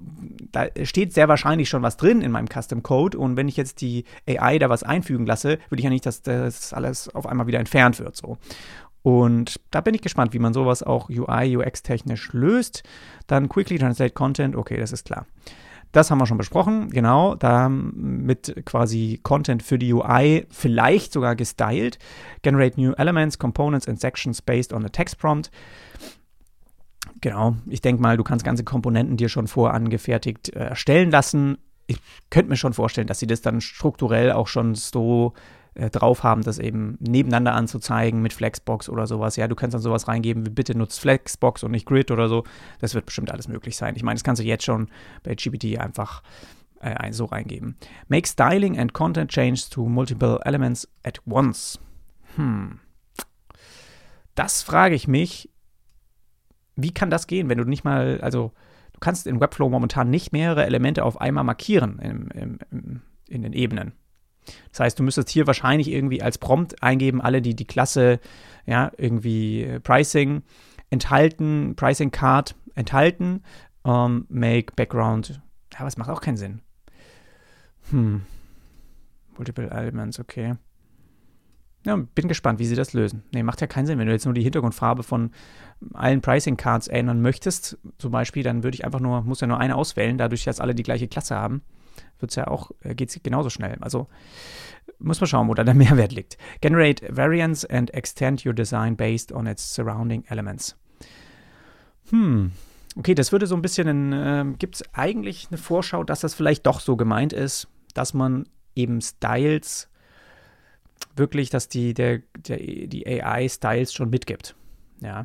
da 0.53 0.67
steht 0.83 1.11
sehr 1.11 1.27
wahrscheinlich 1.27 1.67
schon 1.67 1.81
was 1.81 1.97
drin 1.97 2.21
in 2.21 2.31
meinem 2.31 2.47
Custom 2.47 2.83
Code 2.83 3.17
und 3.17 3.35
wenn 3.35 3.49
ich 3.49 3.57
jetzt 3.57 3.81
die 3.81 4.05
AI 4.25 4.59
da 4.59 4.69
was 4.69 4.81
einfügen 4.81 5.25
lasse, 5.25 5.59
würde 5.67 5.79
ich 5.79 5.83
ja 5.83 5.89
nicht, 5.89 6.05
dass 6.05 6.21
das 6.21 6.71
alles 6.71 7.13
auf 7.13 7.27
einmal 7.27 7.47
wieder 7.47 7.59
entfernt 7.59 7.99
wird. 7.99 8.15
So. 8.15 8.37
Und 9.01 9.59
da 9.71 9.81
bin 9.81 9.93
ich 9.93 10.01
gespannt, 10.01 10.33
wie 10.33 10.39
man 10.39 10.53
sowas 10.53 10.83
auch 10.83 11.09
UI, 11.09 11.57
UX-technisch 11.57 12.31
löst. 12.31 12.83
Dann 13.27 13.49
Quickly 13.49 13.77
Translate 13.77 14.13
Content, 14.13 14.55
okay, 14.55 14.77
das 14.77 14.93
ist 14.93 15.03
klar. 15.03 15.25
Das 15.91 16.09
haben 16.09 16.19
wir 16.19 16.25
schon 16.25 16.37
besprochen, 16.37 16.91
genau, 16.91 17.35
da 17.35 17.67
mit 17.67 18.55
quasi 18.65 19.19
Content 19.21 19.63
für 19.63 19.77
die 19.77 19.91
UI 19.91 20.47
vielleicht 20.49 21.11
sogar 21.11 21.35
gestylt. 21.35 21.99
Generate 22.41 22.79
new 22.79 22.93
elements, 22.93 23.37
components 23.37 23.85
and 23.85 23.99
sections 23.99 24.41
based 24.41 24.71
on 24.71 24.85
a 24.85 24.89
text 24.89 25.19
prompt. 25.19 25.51
Genau, 27.21 27.55
ich 27.67 27.81
denke 27.81 28.01
mal, 28.01 28.17
du 28.17 28.23
kannst 28.23 28.45
ganze 28.45 28.63
Komponenten 28.63 29.17
dir 29.17 29.29
schon 29.29 29.47
vorangefertigt 29.47 30.55
äh, 30.55 30.59
erstellen 30.59 31.11
lassen. 31.11 31.57
Ich 31.87 31.99
könnte 32.29 32.49
mir 32.49 32.57
schon 32.57 32.73
vorstellen, 32.73 33.07
dass 33.07 33.19
sie 33.19 33.27
das 33.27 33.41
dann 33.41 33.61
strukturell 33.61 34.31
auch 34.31 34.47
schon 34.47 34.75
so 34.75 35.33
äh, 35.75 35.89
drauf 35.89 36.23
haben, 36.23 36.41
das 36.41 36.57
eben 36.57 36.97
nebeneinander 36.99 37.53
anzuzeigen 37.53 38.21
mit 38.21 38.33
Flexbox 38.33 38.89
oder 38.89 39.07
sowas. 39.07 39.35
Ja, 39.35 39.47
du 39.47 39.55
kannst 39.55 39.73
dann 39.73 39.81
sowas 39.81 40.07
reingeben, 40.07 40.45
wie 40.45 40.51
bitte 40.51 40.77
nutzt 40.77 40.99
Flexbox 40.99 41.63
und 41.63 41.71
nicht 41.71 41.85
Grid 41.85 42.11
oder 42.11 42.29
so. 42.29 42.43
Das 42.79 42.95
wird 42.95 43.05
bestimmt 43.05 43.31
alles 43.31 43.47
möglich 43.47 43.75
sein. 43.75 43.95
Ich 43.95 44.03
meine, 44.03 44.15
das 44.15 44.23
kannst 44.23 44.41
du 44.41 44.45
jetzt 44.45 44.63
schon 44.63 44.87
bei 45.23 45.35
GPT 45.35 45.79
einfach 45.79 46.23
äh, 46.79 47.11
so 47.11 47.25
reingeben. 47.25 47.75
Make 48.07 48.27
styling 48.27 48.79
and 48.79 48.93
content 48.93 49.29
change 49.29 49.65
to 49.69 49.85
multiple 49.87 50.39
elements 50.45 50.87
at 51.03 51.19
once. 51.25 51.79
Hm. 52.35 52.79
Das 54.35 54.61
frage 54.61 54.95
ich 54.95 55.07
mich, 55.07 55.49
wie 56.75 56.93
kann 56.93 57.09
das 57.09 57.27
gehen, 57.27 57.49
wenn 57.49 57.57
du 57.57 57.63
nicht 57.63 57.83
mal, 57.83 58.19
also 58.21 58.51
du 58.93 58.99
kannst 58.99 59.27
in 59.27 59.39
Webflow 59.39 59.69
momentan 59.69 60.09
nicht 60.09 60.31
mehrere 60.31 60.65
Elemente 60.65 61.03
auf 61.03 61.19
einmal 61.19 61.43
markieren 61.43 61.99
im, 61.99 62.27
im, 62.31 62.59
im, 62.71 63.01
in 63.27 63.41
den 63.41 63.53
Ebenen. 63.53 63.93
Das 64.71 64.79
heißt, 64.79 64.99
du 64.99 65.03
müsstest 65.03 65.29
hier 65.29 65.47
wahrscheinlich 65.47 65.89
irgendwie 65.89 66.21
als 66.21 66.37
Prompt 66.37 66.81
eingeben, 66.83 67.21
alle, 67.21 67.41
die 67.41 67.55
die 67.55 67.65
Klasse, 67.65 68.19
ja, 68.65 68.91
irgendwie 68.97 69.63
äh, 69.63 69.79
Pricing 69.79 70.43
enthalten, 70.89 71.75
Pricing 71.75 72.11
Card 72.11 72.55
enthalten, 72.75 73.43
um, 73.83 73.91
ähm, 73.91 74.25
make 74.29 74.73
Background. 74.75 75.41
Ja, 75.73 75.79
aber 75.79 75.87
es 75.87 75.97
macht 75.97 76.09
auch 76.09 76.21
keinen 76.21 76.37
Sinn. 76.37 76.61
Hm. 77.91 78.23
Multiple 79.37 79.69
Elements, 79.69 80.19
okay. 80.19 80.55
Ja, 81.85 81.95
bin 81.95 82.27
gespannt, 82.27 82.57
wie 82.57 82.65
sie 82.65 82.75
das 82.75 82.93
lösen. 82.93 83.23
Nee, 83.31 83.43
macht 83.43 83.61
ja 83.61 83.67
keinen 83.67 83.85
Sinn. 83.85 83.99
Wenn 83.99 84.07
du 84.07 84.13
jetzt 84.13 84.25
nur 84.25 84.33
die 84.33 84.41
Hintergrundfarbe 84.41 85.03
von 85.03 85.31
allen 85.93 86.21
Pricing 86.21 86.57
Cards 86.57 86.87
ändern 86.87 87.21
möchtest, 87.21 87.77
zum 87.99 88.11
Beispiel, 88.11 88.41
dann 88.41 88.63
würde 88.63 88.75
ich 88.75 88.85
einfach 88.85 88.99
nur, 88.99 89.21
muss 89.21 89.41
ja 89.41 89.47
nur 89.47 89.59
eine 89.59 89.75
auswählen, 89.75 90.17
dadurch, 90.17 90.43
dass 90.45 90.59
alle 90.59 90.73
die 90.73 90.81
gleiche 90.81 91.07
Klasse 91.07 91.35
haben, 91.35 91.61
wird 92.19 92.31
es 92.31 92.35
ja 92.35 92.47
auch, 92.47 92.71
äh, 92.81 92.95
geht 92.95 93.09
es 93.09 93.21
genauso 93.21 93.51
schnell. 93.51 93.77
Also 93.81 94.07
muss 94.97 95.21
man 95.21 95.27
schauen, 95.27 95.47
wo 95.47 95.53
da 95.53 95.63
der 95.63 95.73
Mehrwert 95.75 96.11
liegt. 96.11 96.37
Generate 96.59 97.05
variants 97.15 97.65
and 97.65 97.93
extend 97.93 98.43
your 98.45 98.53
design 98.53 98.97
based 98.97 99.31
on 99.31 99.45
its 99.45 99.75
surrounding 99.75 100.23
elements. 100.27 100.75
Hm, 102.09 102.51
okay, 102.95 103.13
das 103.13 103.31
würde 103.31 103.45
so 103.45 103.55
ein 103.55 103.61
bisschen, 103.61 104.11
äh, 104.11 104.45
gibt 104.57 104.75
es 104.75 104.83
eigentlich 104.93 105.49
eine 105.51 105.59
Vorschau, 105.59 106.03
dass 106.03 106.21
das 106.21 106.33
vielleicht 106.33 106.65
doch 106.65 106.79
so 106.79 106.95
gemeint 106.95 107.31
ist, 107.31 107.67
dass 107.93 108.15
man 108.15 108.49
eben 108.75 109.01
Styles 109.01 109.87
wirklich, 111.15 111.49
dass 111.49 111.67
die, 111.67 111.93
der, 111.93 112.21
der, 112.37 112.57
die 112.57 113.05
AI 113.07 113.47
Styles 113.47 113.93
schon 113.93 114.09
mitgibt. 114.09 114.55
Ja. 115.01 115.19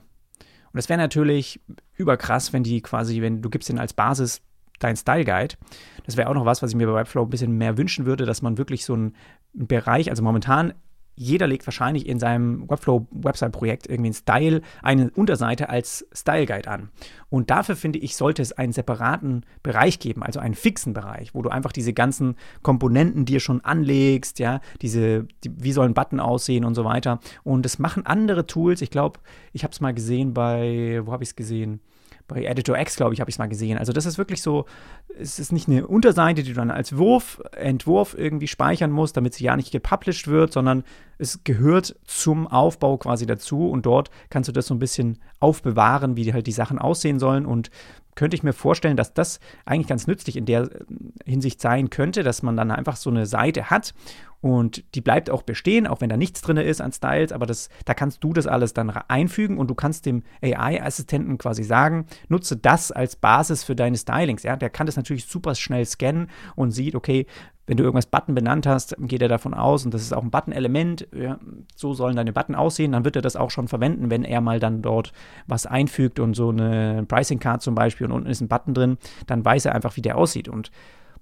Und 0.73 0.77
das 0.77 0.89
wäre 0.89 0.99
natürlich 0.99 1.61
überkrass, 1.97 2.53
wenn 2.53 2.63
die 2.63 2.81
quasi, 2.81 3.21
wenn 3.21 3.43
du 3.43 3.51
gibst 3.51 3.69
den 3.69 3.79
als 3.79 3.93
Basis 3.93 4.43
dein 4.79 4.97
Style 4.97 5.25
Guide. 5.25 5.57
Das 6.07 6.17
wäre 6.17 6.29
auch 6.29 6.35
noch 6.35 6.47
was, 6.47 6.63
was 6.63 6.71
ich 6.71 6.77
mir 6.77 6.87
bei 6.87 6.95
Webflow 6.95 7.23
ein 7.25 7.31
bisschen 7.31 7.53
mehr 7.53 7.77
wünschen 7.77 8.07
würde, 8.07 8.25
dass 8.25 8.43
man 8.43 8.57
wirklich 8.59 8.85
so 8.85 8.95
einen 8.95 9.15
Bereich, 9.53 10.11
also 10.11 10.23
momentan 10.23 10.75
jeder 11.21 11.47
legt 11.47 11.67
wahrscheinlich 11.67 12.09
in 12.09 12.19
seinem 12.19 12.69
Webflow-Website-Projekt 12.71 13.87
irgendwie 13.87 14.09
einen 14.09 14.15
Style, 14.15 14.63
eine 14.83 15.11
Unterseite 15.11 15.69
als 15.69 16.07
Style 16.15 16.47
Guide 16.47 16.67
an. 16.67 16.89
Und 17.29 17.51
dafür 17.51 17.77
finde 17.77 17.99
ich, 17.99 18.17
sollte 18.17 18.41
es 18.41 18.53
einen 18.53 18.73
separaten 18.73 19.45
Bereich 19.63 19.99
geben, 19.99 20.23
also 20.23 20.41
einen 20.41 20.55
fixen 20.55 20.95
Bereich, 20.95 21.35
wo 21.35 21.43
du 21.43 21.51
einfach 21.51 21.73
diese 21.73 21.93
ganzen 21.93 22.37
Komponenten 22.63 23.27
dir 23.27 23.39
schon 23.39 23.63
anlegst, 23.63 24.39
ja, 24.39 24.63
diese, 24.81 25.27
die, 25.45 25.53
wie 25.63 25.73
soll 25.73 25.85
ein 25.85 25.95
Button 25.95 26.21
aussehen 26.21 26.65
und 26.65 26.75
so 26.75 26.87
weiter. 26.87 27.21
Und 27.45 27.67
das 27.67 27.79
machen 27.79 28.07
andere 28.07 28.47
Tools. 28.47 28.81
Ich 28.81 28.91
glaube, 28.91 29.21
ich 29.53 29.63
habe 29.63 29.73
es 29.73 29.81
mal 29.83 29.93
gesehen 29.93 30.33
bei, 30.33 31.03
wo 31.05 31.13
habe 31.13 31.23
ich 31.23 31.29
es 31.29 31.37
gesehen? 31.37 31.81
Bei 32.31 32.45
Editor 32.45 32.79
X, 32.79 32.97
glaube 32.97 33.13
ich, 33.13 33.21
habe 33.21 33.29
ich 33.29 33.35
es 33.35 33.39
mal 33.39 33.49
gesehen. 33.49 33.77
Also 33.77 33.93
das 33.93 34.07
ist 34.07 34.19
wirklich 34.19 34.41
so, 34.41 34.65
es 35.19 35.39
ist 35.39 35.53
nicht 35.53 35.69
eine 35.69 35.87
Unterseite, 35.87 36.43
die 36.43 36.51
du 36.51 36.55
dann 36.55 36.71
als 36.71 36.97
Wurf, 36.97 37.43
Entwurf 37.53 38.15
irgendwie 38.17 38.47
speichern 38.47 38.91
musst, 38.91 39.17
damit 39.17 39.35
sie 39.35 39.45
ja 39.45 39.57
nicht 39.57 39.73
gepublished 39.73 40.29
wird, 40.29 40.53
sondern 40.53 40.85
es 41.19 41.45
gehört 41.45 41.97
zum 42.05 42.47
Aufbau 42.47 42.97
quasi 42.97 43.27
dazu 43.27 43.69
und 43.69 43.85
dort 43.85 44.11
kannst 44.31 44.49
du 44.49 44.53
das 44.53 44.67
so 44.67 44.75
ein 44.75 44.79
bisschen 44.79 45.19
aufbewahren, 45.41 46.17
wie 46.17 46.33
halt 46.33 46.47
die 46.47 46.53
Sachen 46.53 46.79
aussehen 46.79 47.19
sollen 47.19 47.47
und 47.47 47.71
könnte 48.15 48.37
ich 48.37 48.43
mir 48.43 48.53
vorstellen, 48.53 48.97
dass 48.97 49.15
das 49.15 49.41
eigentlich 49.65 49.87
ganz 49.87 50.07
nützlich 50.07 50.37
in 50.37 50.45
der 50.45 50.69
Hinsicht 51.25 51.61
sein 51.61 51.91
könnte, 51.91 52.23
dass 52.23 52.43
man 52.43 52.57
dann 52.57 52.71
einfach 52.71 52.97
so 52.97 53.11
eine 53.11 53.27
Seite 53.27 53.71
hat 53.71 53.95
und 54.41 54.85
die 54.95 55.01
bleibt 55.01 55.31
auch 55.31 55.43
bestehen, 55.43 55.87
auch 55.87 56.01
wenn 56.01 56.09
da 56.09 56.17
nichts 56.17 56.41
drin 56.41 56.57
ist 56.57 56.81
an 56.81 56.93
Styles, 56.93 57.33
aber 57.33 57.47
das, 57.47 57.69
da 57.85 57.95
kannst 57.95 58.25
du 58.25 58.33
das 58.33 58.47
alles 58.47 58.73
dann 58.73 58.91
einfügen 58.91 59.59
und 59.59 59.69
du 59.69 59.75
kannst 59.75 60.07
dem 60.07 60.23
AI-Assistenten 60.43 61.39
quasi 61.39 61.63
sagen, 61.63 62.07
nutze 62.29 62.57
das 62.57 62.91
als 62.91 63.17
Basis 63.17 63.65
für 63.65 63.77
deine 63.77 63.99
Stylings. 63.99 64.43
Ja? 64.43 64.57
Der 64.57 64.71
kann 64.71 64.87
das 64.87 64.97
natürlich 64.97 65.27
super 65.27 65.55
schnell 65.55 65.85
scannen 65.85 66.29
und 66.57 66.71
sieht, 66.71 66.95
okay, 66.95 67.27
wenn 67.67 67.77
du 67.77 67.85
irgendwas 67.85 68.07
Button 68.07 68.35
benannt 68.35 68.67
hast, 68.67 68.97
geht 68.99 69.23
er 69.23 69.29
davon 69.29 69.55
aus, 69.55 69.85
und 69.85 69.95
das 69.95 70.03
ist 70.03 70.13
auch 70.13 70.25
ein 70.25 70.33
Button-Element, 70.33 71.07
ja, 71.15 71.39
so 71.77 71.95
sollen 71.95 72.17
deine 72.17 72.33
Button 72.33 72.57
aussehen, 72.57 72.91
dann 72.91 73.05
wird 73.05 73.15
er 73.15 73.23
das 73.23 73.37
auch 73.37 73.51
schon 73.51 73.69
verwenden, 73.69 74.11
wenn 74.11 74.25
er 74.25 74.41
mal 74.41 74.59
dann 74.59 74.83
dort 74.83 75.13
was 75.47 75.67
einfügt 75.67 76.19
und 76.19 76.35
so 76.35 76.49
eine 76.49 77.05
Pricing-Card 77.07 77.63
zum 77.63 77.77
Beispiel 77.77 78.07
und 78.07 78.13
unten 78.13 78.29
ist 78.29 78.41
ein 78.41 78.49
Button 78.49 78.75
drin, 78.75 78.99
dann 79.29 79.45
weiß 79.45 79.67
er 79.67 79.75
einfach, 79.77 79.97
wie 79.97 80.03
der 80.03 80.19
aussieht. 80.19 80.49
Und 80.49 80.73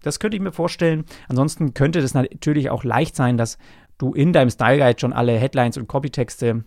das 0.03 0.21
könnte 0.21 0.37
ich 0.37 0.43
mir 0.43 0.53
vorstellen. 0.53 1.05
Ansonsten 1.29 1.75
könnte 1.75 2.01
das 2.01 2.15
natürlich 2.15 2.71
auch 2.71 2.85
leicht 2.85 3.17
sein, 3.17 3.37
dass 3.37 3.59
du 3.99 4.13
in 4.13 4.33
deinem 4.33 4.51
Style 4.51 4.79
Guide 4.79 5.01
schon 5.01 5.13
alle 5.13 5.39
Headlines 5.39 5.77
und 5.77 5.89
Copytexte 5.89 6.65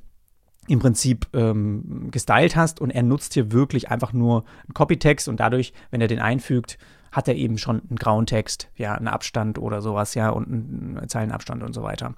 im 0.67 0.79
Prinzip 0.79 1.27
ähm, 1.33 2.09
gestylt 2.11 2.55
hast 2.55 2.79
und 2.81 2.91
er 2.91 3.03
nutzt 3.03 3.33
hier 3.33 3.51
wirklich 3.51 3.89
einfach 3.89 4.13
nur 4.13 4.45
einen 4.63 4.73
Copytext 4.73 5.27
und 5.27 5.39
dadurch, 5.39 5.73
wenn 5.89 6.01
er 6.01 6.07
den 6.07 6.19
einfügt, 6.19 6.77
hat 7.11 7.27
er 7.27 7.35
eben 7.35 7.57
schon 7.57 7.81
einen 7.81 7.97
grauen 7.97 8.25
Text, 8.25 8.69
ja, 8.75 8.93
einen 8.93 9.07
Abstand 9.07 9.57
oder 9.57 9.81
sowas, 9.81 10.13
ja, 10.13 10.29
und 10.29 10.47
einen 10.47 11.09
Zeilenabstand 11.09 11.63
und 11.63 11.73
so 11.73 11.83
weiter. 11.83 12.13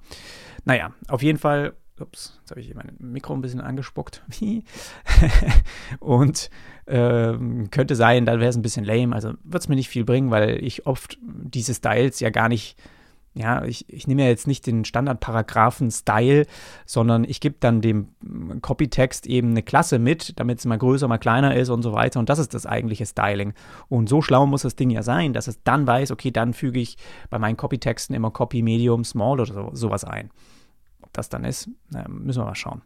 Naja, 0.64 0.92
auf 1.08 1.22
jeden 1.22 1.38
Fall 1.38 1.74
Ups, 2.00 2.38
jetzt 2.40 2.50
habe 2.50 2.60
ich 2.60 2.66
hier 2.66 2.74
mein 2.74 2.96
Mikro 2.98 3.34
ein 3.34 3.40
bisschen 3.40 3.60
angespuckt. 3.60 4.24
und 6.00 6.50
ähm, 6.86 7.70
könnte 7.70 7.96
sein, 7.96 8.26
dann 8.26 8.40
wäre 8.40 8.50
es 8.50 8.56
ein 8.56 8.62
bisschen 8.62 8.84
lame. 8.84 9.14
Also 9.14 9.32
wird 9.42 9.62
es 9.62 9.68
mir 9.68 9.76
nicht 9.76 9.88
viel 9.88 10.04
bringen, 10.04 10.30
weil 10.30 10.62
ich 10.62 10.86
oft 10.86 11.18
diese 11.22 11.74
Styles 11.74 12.20
ja 12.20 12.30
gar 12.30 12.48
nicht, 12.48 12.76
ja, 13.34 13.64
ich, 13.64 13.88
ich 13.88 14.06
nehme 14.06 14.22
ja 14.22 14.28
jetzt 14.28 14.46
nicht 14.46 14.66
den 14.66 14.84
Standardparagraphen-Style, 14.84 16.46
sondern 16.86 17.24
ich 17.24 17.40
gebe 17.40 17.56
dann 17.58 17.80
dem 17.80 18.08
Copytext 18.60 19.26
eben 19.26 19.50
eine 19.50 19.62
Klasse 19.62 19.98
mit, 19.98 20.38
damit 20.38 20.58
es 20.60 20.66
mal 20.66 20.78
größer, 20.78 21.08
mal 21.08 21.18
kleiner 21.18 21.56
ist 21.56 21.70
und 21.70 21.82
so 21.82 21.92
weiter. 21.92 22.20
Und 22.20 22.28
das 22.28 22.38
ist 22.38 22.54
das 22.54 22.66
eigentliche 22.66 23.06
Styling. 23.06 23.54
Und 23.88 24.08
so 24.08 24.22
schlau 24.22 24.46
muss 24.46 24.62
das 24.62 24.76
Ding 24.76 24.90
ja 24.90 25.02
sein, 25.02 25.32
dass 25.32 25.48
es 25.48 25.62
dann 25.64 25.86
weiß, 25.86 26.10
okay, 26.10 26.30
dann 26.30 26.54
füge 26.54 26.80
ich 26.80 26.96
bei 27.30 27.38
meinen 27.38 27.56
Copytexten 27.56 28.14
immer 28.14 28.30
Copy, 28.30 28.62
Medium, 28.62 29.04
Small 29.04 29.40
oder 29.40 29.52
so, 29.52 29.70
sowas 29.72 30.04
ein 30.04 30.30
das 31.16 31.28
dann 31.28 31.44
ist. 31.44 31.70
Müssen 32.08 32.40
wir 32.40 32.46
mal 32.46 32.54
schauen. 32.54 32.82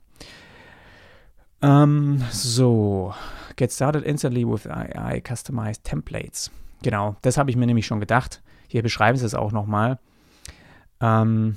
Ähm, 1.60 2.22
so, 2.30 3.14
get 3.56 3.72
started 3.72 4.04
instantly 4.04 4.44
with 4.44 4.66
AI 4.66 5.20
customized 5.20 5.84
templates. 5.84 6.50
Genau, 6.82 7.16
das 7.22 7.36
habe 7.36 7.50
ich 7.50 7.56
mir 7.56 7.66
nämlich 7.66 7.86
schon 7.86 8.00
gedacht. 8.00 8.42
Hier 8.68 8.82
beschreiben 8.82 9.18
sie 9.18 9.26
es 9.26 9.34
auch 9.34 9.50
nochmal. 9.50 9.98
Ähm, 11.00 11.56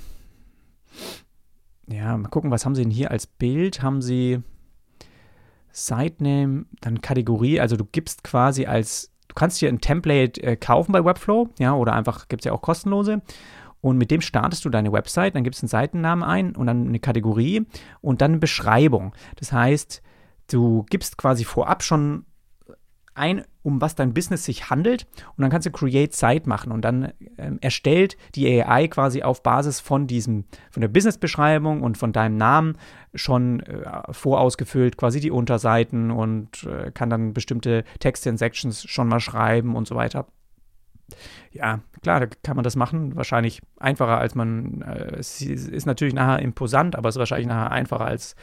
ja, 1.88 2.18
mal 2.18 2.30
gucken, 2.30 2.52
was 2.52 2.66
haben 2.66 2.76
sie 2.76 2.84
denn 2.84 2.92
hier 2.92 3.12
als 3.12 3.28
Bild? 3.28 3.82
Haben 3.82 4.02
sie 4.02 4.42
Sitename, 5.72 6.66
dann 6.82 7.02
Kategorie, 7.02 7.60
also 7.60 7.78
du 7.78 7.86
gibst 7.86 8.24
quasi 8.24 8.66
als, 8.66 9.12
du 9.28 9.36
kannst 9.36 9.60
hier 9.60 9.70
ein 9.70 9.80
Template 9.82 10.42
äh, 10.42 10.56
kaufen 10.56 10.92
bei 10.92 11.04
Webflow, 11.04 11.50
ja, 11.60 11.74
oder 11.74 11.94
einfach 11.94 12.28
gibt 12.28 12.42
es 12.42 12.46
ja 12.46 12.52
auch 12.52 12.62
kostenlose. 12.62 13.22
Und 13.82 13.98
mit 13.98 14.12
dem 14.12 14.22
startest 14.22 14.64
du 14.64 14.70
deine 14.70 14.92
Website, 14.92 15.36
dann 15.36 15.44
gibst 15.44 15.62
du 15.62 15.66
einen 15.66 15.70
Seitennamen 15.70 16.24
ein 16.24 16.56
und 16.56 16.68
dann 16.68 16.88
eine 16.88 17.00
Kategorie 17.00 17.66
und 18.00 18.22
dann 18.22 18.32
eine 18.32 18.40
Beschreibung. 18.40 19.14
Das 19.38 19.52
heißt, 19.52 20.02
du 20.52 20.86
gibst 20.90 21.18
quasi 21.18 21.44
vorab 21.44 21.84
schon 21.84 22.26
ein, 23.14 23.44
um 23.62 23.82
was 23.82 23.96
dein 23.96 24.14
Business 24.14 24.46
sich 24.46 24.70
handelt 24.70 25.06
und 25.36 25.42
dann 25.42 25.52
kannst 25.52 25.66
du 25.66 25.72
Create 25.72 26.14
Site 26.14 26.48
machen 26.48 26.72
und 26.72 26.82
dann 26.82 27.12
ähm, 27.38 27.58
erstellt 27.62 28.18
die 28.36 28.48
AI 28.48 28.88
quasi 28.88 29.22
auf 29.22 29.44
Basis 29.44 29.80
von 29.80 30.08
diesem, 30.08 30.46
von 30.72 30.82
der 30.82 30.88
Business-Beschreibung 30.88 31.82
und 31.82 31.98
von 31.98 32.14
deinem 32.14 32.38
Namen 32.38 32.78
schon 33.14 33.60
äh, 33.62 34.14
vorausgefüllt 34.14 34.98
quasi 34.98 35.20
die 35.20 35.32
Unterseiten 35.32 36.10
und 36.10 36.64
äh, 36.64 36.92
kann 36.92 37.10
dann 37.10 37.34
bestimmte 37.34 37.84
Texte 38.00 38.30
in 38.30 38.38
Sections 38.38 38.84
schon 38.84 39.10
mal 39.10 39.20
schreiben 39.20 39.76
und 39.76 39.88
so 39.88 39.96
weiter 39.96 40.28
ja, 41.52 41.80
klar, 42.02 42.20
da 42.20 42.28
kann 42.44 42.56
man 42.56 42.64
das 42.64 42.76
machen. 42.76 43.16
Wahrscheinlich 43.16 43.62
einfacher, 43.80 44.18
als 44.18 44.36
man. 44.36 44.82
Äh, 44.82 45.18
es 45.20 45.42
ist 45.42 45.86
natürlich 45.86 46.14
nachher 46.14 46.42
imposant, 46.42 46.96
aber 46.96 47.10
es 47.10 47.16
ist 47.16 47.20
wahrscheinlich 47.20 47.48
nachher 47.48 47.72
einfacher, 47.72 48.06
als, 48.06 48.36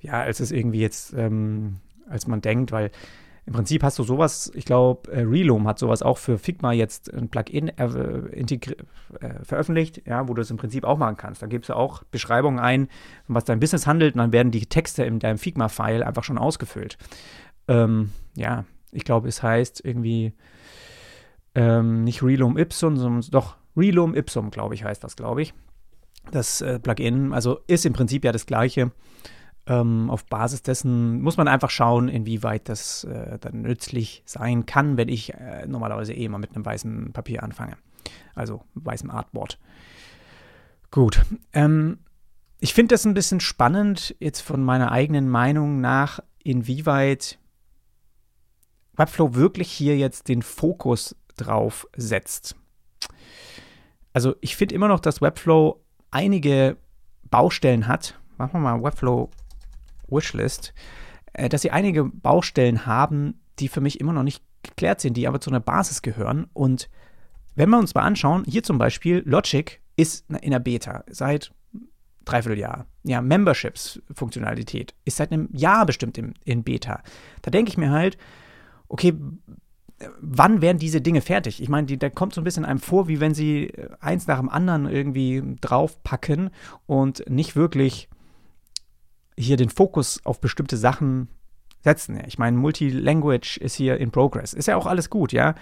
ja, 0.00 0.20
als 0.20 0.40
es 0.40 0.52
irgendwie 0.52 0.80
jetzt, 0.80 1.14
ähm, 1.14 1.78
als 2.08 2.26
man 2.26 2.40
denkt, 2.40 2.72
weil 2.72 2.90
im 3.46 3.52
Prinzip 3.52 3.82
hast 3.82 3.98
du 3.98 4.04
sowas, 4.04 4.50
ich 4.54 4.64
glaube, 4.64 5.12
äh, 5.12 5.20
Reloom 5.20 5.68
hat 5.68 5.78
sowas 5.78 6.02
auch 6.02 6.16
für 6.16 6.38
Figma 6.38 6.72
jetzt 6.72 7.12
ein 7.12 7.28
Plugin 7.28 7.68
äh, 7.68 7.84
äh, 7.84 8.48
veröffentlicht, 9.42 10.02
ja, 10.06 10.26
wo 10.28 10.34
du 10.34 10.40
es 10.40 10.50
im 10.50 10.56
Prinzip 10.56 10.84
auch 10.84 10.96
machen 10.96 11.18
kannst. 11.18 11.42
Da 11.42 11.46
gibst 11.46 11.68
du 11.68 11.76
auch 11.76 12.02
Beschreibungen 12.04 12.58
ein, 12.58 12.88
was 13.28 13.44
dein 13.44 13.60
Business 13.60 13.86
handelt, 13.86 14.14
und 14.14 14.18
dann 14.18 14.32
werden 14.32 14.50
die 14.50 14.64
Texte 14.64 15.04
in 15.04 15.18
deinem 15.18 15.36
Figma-File 15.36 16.02
einfach 16.02 16.24
schon 16.24 16.38
ausgefüllt. 16.38 16.96
Ähm, 17.68 18.12
ja, 18.34 18.64
ich 18.92 19.04
glaube, 19.04 19.28
es 19.28 19.42
heißt 19.42 19.84
irgendwie 19.84 20.32
ähm, 21.54 22.04
nicht 22.04 22.22
Relum 22.22 22.58
Ipsum, 22.58 22.96
sondern 22.96 23.30
doch 23.30 23.56
Relum 23.76 24.14
Ipsum, 24.14 24.50
glaube 24.50 24.74
ich, 24.74 24.84
heißt 24.84 25.02
das, 25.02 25.16
glaube 25.16 25.42
ich. 25.42 25.54
Das 26.30 26.60
äh, 26.60 26.78
Plugin, 26.78 27.32
also 27.32 27.60
ist 27.66 27.84
im 27.84 27.92
Prinzip 27.92 28.24
ja 28.24 28.32
das 28.32 28.46
gleiche. 28.46 28.92
Ähm, 29.66 30.10
auf 30.10 30.26
Basis 30.26 30.62
dessen 30.62 31.22
muss 31.22 31.36
man 31.36 31.48
einfach 31.48 31.70
schauen, 31.70 32.08
inwieweit 32.08 32.68
das 32.68 33.04
äh, 33.04 33.38
dann 33.38 33.62
nützlich 33.62 34.22
sein 34.26 34.66
kann, 34.66 34.96
wenn 34.96 35.08
ich 35.08 35.32
äh, 35.32 35.66
normalerweise 35.66 36.12
eh 36.12 36.24
immer 36.24 36.38
mit 36.38 36.54
einem 36.54 36.66
weißen 36.66 37.12
Papier 37.12 37.42
anfange. 37.42 37.76
Also 38.34 38.62
weißem 38.74 39.10
Artboard. 39.10 39.58
Gut. 40.90 41.22
Ähm, 41.52 41.98
ich 42.60 42.74
finde 42.74 42.94
das 42.94 43.04
ein 43.04 43.14
bisschen 43.14 43.40
spannend, 43.40 44.14
jetzt 44.20 44.40
von 44.40 44.62
meiner 44.62 44.92
eigenen 44.92 45.28
Meinung 45.28 45.80
nach, 45.80 46.20
inwieweit 46.42 47.38
Webflow 48.96 49.34
wirklich 49.34 49.70
hier 49.70 49.96
jetzt 49.96 50.28
den 50.28 50.42
Fokus 50.42 51.16
drauf 51.36 51.86
setzt. 51.96 52.56
Also 54.12 54.36
ich 54.40 54.56
finde 54.56 54.74
immer 54.74 54.88
noch, 54.88 55.00
dass 55.00 55.20
Webflow 55.20 55.80
einige 56.10 56.76
Baustellen 57.30 57.88
hat. 57.88 58.18
Machen 58.38 58.52
wir 58.52 58.60
mal 58.60 58.82
Webflow 58.82 59.30
Wishlist, 60.08 60.72
äh, 61.32 61.48
dass 61.48 61.62
sie 61.62 61.70
einige 61.70 62.04
Baustellen 62.04 62.86
haben, 62.86 63.40
die 63.58 63.68
für 63.68 63.80
mich 63.80 64.00
immer 64.00 64.12
noch 64.12 64.22
nicht 64.22 64.42
geklärt 64.62 65.00
sind, 65.00 65.16
die 65.16 65.26
aber 65.28 65.40
zu 65.40 65.50
einer 65.50 65.60
Basis 65.60 66.02
gehören. 66.02 66.46
Und 66.52 66.88
wenn 67.54 67.70
wir 67.70 67.78
uns 67.78 67.94
mal 67.94 68.02
anschauen, 68.02 68.44
hier 68.46 68.62
zum 68.62 68.78
Beispiel 68.78 69.22
Logic 69.26 69.80
ist 69.96 70.28
in 70.30 70.50
der 70.50 70.58
Beta 70.58 71.04
seit 71.08 71.52
dreiviertel 72.24 72.58
Jahr. 72.58 72.86
Ja, 73.02 73.20
Memberships-Funktionalität 73.20 74.94
ist 75.04 75.18
seit 75.18 75.30
einem 75.30 75.48
Jahr 75.52 75.86
bestimmt 75.86 76.16
in, 76.18 76.34
in 76.44 76.64
Beta. 76.64 77.02
Da 77.42 77.50
denke 77.50 77.70
ich 77.70 77.76
mir 77.76 77.90
halt, 77.90 78.16
okay, 78.88 79.14
wann 80.20 80.62
werden 80.62 80.78
diese 80.78 81.00
Dinge 81.00 81.20
fertig? 81.20 81.62
Ich 81.62 81.68
meine, 81.68 81.96
da 81.96 82.10
kommt 82.10 82.34
so 82.34 82.40
ein 82.40 82.44
bisschen 82.44 82.64
einem 82.64 82.78
vor, 82.78 83.08
wie 83.08 83.20
wenn 83.20 83.34
sie 83.34 83.68
äh, 83.68 83.88
eins 84.00 84.26
nach 84.26 84.38
dem 84.38 84.48
anderen 84.48 84.86
irgendwie 84.86 85.42
draufpacken 85.60 86.50
und 86.86 87.28
nicht 87.28 87.56
wirklich 87.56 88.08
hier 89.36 89.56
den 89.56 89.68
Fokus 89.68 90.20
auf 90.24 90.40
bestimmte 90.40 90.76
Sachen 90.76 91.28
setzen. 91.82 92.20
Ich 92.26 92.38
meine, 92.38 92.56
Multilanguage 92.56 93.58
ist 93.60 93.74
hier 93.74 93.98
in 93.98 94.10
Progress. 94.10 94.52
Ist 94.52 94.68
ja 94.68 94.76
auch 94.76 94.86
alles 94.86 95.10
gut, 95.10 95.32
ja. 95.32 95.54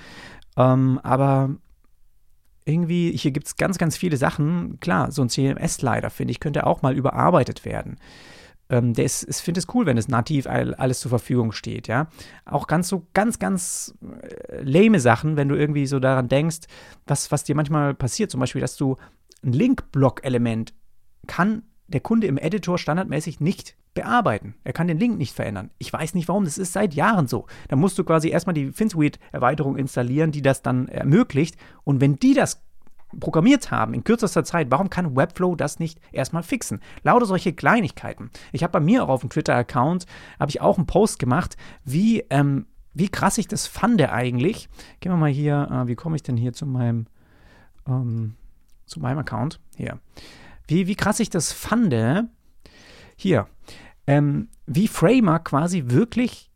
Ähm, 0.57 1.00
aber 1.02 1.50
irgendwie, 2.64 3.16
hier 3.16 3.33
gibt 3.33 3.46
es 3.46 3.57
ganz, 3.57 3.78
ganz 3.78 3.96
viele 3.96 4.16
Sachen. 4.16 4.78
Klar, 4.81 5.11
so 5.11 5.22
ein 5.22 5.28
CMS-Slider, 5.28 6.11
finde 6.11 6.33
ich, 6.33 6.40
könnte 6.40 6.66
auch 6.66 6.83
mal 6.83 6.96
überarbeitet 6.96 7.64
werden 7.64 7.96
ähm, 8.72 8.94
der 8.94 9.04
ist, 9.04 9.28
ich 9.28 9.37
finde 9.37 9.61
es 9.61 9.66
cool, 9.74 9.87
wenn 9.87 9.98
es 9.98 10.08
nativ 10.08 10.46
alles 10.46 11.00
zur 11.00 11.11
Verfügung 11.11 11.52
steht, 11.52 11.88
ja. 11.88 12.08
Auch 12.46 12.66
ganz 12.66 12.88
so, 12.88 13.06
ganz, 13.12 13.38
ganz 13.38 13.94
äh, 14.00 14.62
lame 14.62 14.98
Sachen, 14.98 15.37
wenn 15.37 15.48
du 15.48 15.54
irgendwie 15.54 15.87
so 15.87 16.00
daran 16.00 16.28
denkst, 16.28 16.61
was, 17.06 17.30
was 17.30 17.44
dir 17.44 17.54
manchmal 17.54 17.94
passiert, 17.94 18.30
zum 18.30 18.40
Beispiel, 18.40 18.62
dass 18.62 18.76
du 18.76 18.96
ein 19.44 19.52
Link-Block-Element 19.52 20.72
kann 21.26 21.62
der 21.88 22.00
Kunde 22.00 22.26
im 22.26 22.38
Editor 22.38 22.78
standardmäßig 22.78 23.40
nicht 23.40 23.76
bearbeiten. 23.92 24.54
Er 24.64 24.72
kann 24.72 24.88
den 24.88 24.98
Link 24.98 25.18
nicht 25.18 25.35
verändern. 25.35 25.70
Ich 25.76 25.92
weiß 25.92 26.14
nicht 26.14 26.28
warum, 26.28 26.44
das 26.44 26.56
ist 26.56 26.72
seit 26.72 26.94
Jahren 26.94 27.28
so. 27.28 27.46
Da 27.68 27.76
musst 27.76 27.98
du 27.98 28.04
quasi 28.04 28.30
erstmal 28.30 28.54
die 28.54 28.72
FinSuite-Erweiterung 28.72 29.76
installieren, 29.76 30.32
die 30.32 30.40
das 30.40 30.62
dann 30.62 30.88
ermöglicht. 30.88 31.56
Und 31.85 32.00
wenn 32.00 32.18
die 32.18 32.32
das 32.32 32.62
programmiert 33.20 33.70
haben 33.70 33.94
in 33.94 34.05
kürzester 34.05 34.44
Zeit, 34.44 34.70
warum 34.70 34.90
kann 34.90 35.16
Webflow 35.16 35.55
das 35.55 35.79
nicht 35.79 36.01
erstmal 36.12 36.42
fixen? 36.42 36.81
Lauter 37.03 37.27
solche 37.27 37.53
Kleinigkeiten. 37.53 38.31
Ich 38.53 38.62
habe 38.62 38.72
bei 38.72 38.81
mir 38.81 39.05
auch 39.05 39.09
auf 39.09 39.20
dem 39.20 39.31
Twitter-Account, 39.31 40.07
habe 40.38 40.51
ich 40.51 40.61
auch 40.61 40.79
einen 40.79 40.87
Post 40.87 41.18
gemacht, 41.18 41.57
wie 41.85 42.20
ähm, 42.31 42.66
wie 42.94 43.09
krass 43.09 43.38
ich 43.38 43.48
das 43.48 43.66
fand 43.66 44.03
eigentlich. 44.03 44.68
Gehen 45.01 45.12
wir 45.12 45.16
mal 45.16 45.31
hier, 45.31 45.68
äh, 45.70 45.88
wie 45.88 45.94
komme 45.94 46.16
ich 46.16 46.22
denn 46.22 46.37
hier 46.37 46.53
zu 46.53 46.66
meinem, 46.66 47.07
ähm, 47.87 48.35
zu 48.87 49.01
meinem 49.01 49.18
Account? 49.18 49.61
Hier. 49.77 49.98
Wie, 50.66 50.87
wie 50.87 50.94
krass 50.94 51.20
ich 51.20 51.31
das 51.31 51.53
fand. 51.53 51.94
Hier. 53.16 53.46
Ähm, 54.07 54.48
wie 54.66 54.88
Framer 54.88 55.38
quasi 55.38 55.85
wirklich 55.87 56.51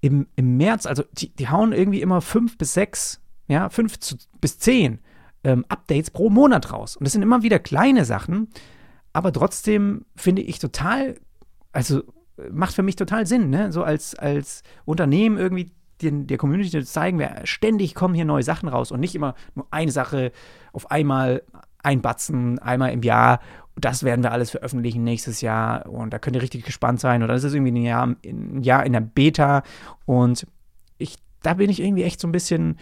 im, 0.00 0.26
im 0.36 0.56
März, 0.56 0.86
also 0.86 1.02
die, 1.12 1.34
die 1.34 1.48
hauen 1.48 1.72
irgendwie 1.72 2.02
immer 2.02 2.20
fünf 2.20 2.56
bis 2.56 2.74
sechs, 2.74 3.20
ja, 3.48 3.68
fünf 3.70 3.98
zu, 3.98 4.16
bis 4.40 4.58
zehn 4.58 5.00
ähm, 5.48 5.64
Updates 5.68 6.10
pro 6.10 6.30
Monat 6.30 6.72
raus. 6.72 6.96
Und 6.96 7.04
das 7.04 7.12
sind 7.12 7.22
immer 7.22 7.42
wieder 7.42 7.58
kleine 7.58 8.04
Sachen, 8.04 8.48
aber 9.12 9.32
trotzdem 9.32 10.04
finde 10.14 10.42
ich 10.42 10.58
total, 10.58 11.16
also 11.72 12.02
macht 12.50 12.74
für 12.74 12.82
mich 12.82 12.96
total 12.96 13.26
Sinn, 13.26 13.50
ne? 13.50 13.72
So 13.72 13.82
als, 13.82 14.14
als 14.14 14.62
Unternehmen 14.84 15.38
irgendwie 15.38 15.72
den, 16.02 16.26
der 16.26 16.38
Community 16.38 16.70
zu 16.70 16.84
zeigen, 16.84 17.18
wir 17.18 17.40
ständig 17.44 17.94
kommen 17.94 18.14
hier 18.14 18.24
neue 18.24 18.42
Sachen 18.42 18.68
raus 18.68 18.92
und 18.92 19.00
nicht 19.00 19.14
immer 19.14 19.34
nur 19.54 19.66
eine 19.70 19.90
Sache 19.90 20.30
auf 20.72 20.90
einmal 20.90 21.42
einbatzen, 21.82 22.58
einmal 22.58 22.92
im 22.92 23.02
Jahr. 23.02 23.40
Das 23.74 24.02
werden 24.04 24.22
wir 24.22 24.32
alles 24.32 24.50
veröffentlichen 24.50 25.02
nächstes 25.02 25.40
Jahr 25.40 25.86
und 25.86 26.12
da 26.12 26.18
könnt 26.18 26.36
ihr 26.36 26.42
richtig 26.42 26.64
gespannt 26.64 27.00
sein. 27.00 27.22
Oder 27.22 27.34
das 27.34 27.44
ist 27.44 27.54
irgendwie 27.54 27.72
ein 27.72 27.82
Jahr, 27.82 28.14
ein 28.24 28.62
Jahr 28.62 28.84
in 28.84 28.92
der 28.92 29.00
Beta 29.00 29.62
und 30.04 30.46
ich, 30.98 31.16
da 31.42 31.54
bin 31.54 31.70
ich 31.70 31.80
irgendwie 31.80 32.04
echt 32.04 32.20
so 32.20 32.28
ein 32.28 32.32
bisschen, 32.32 32.76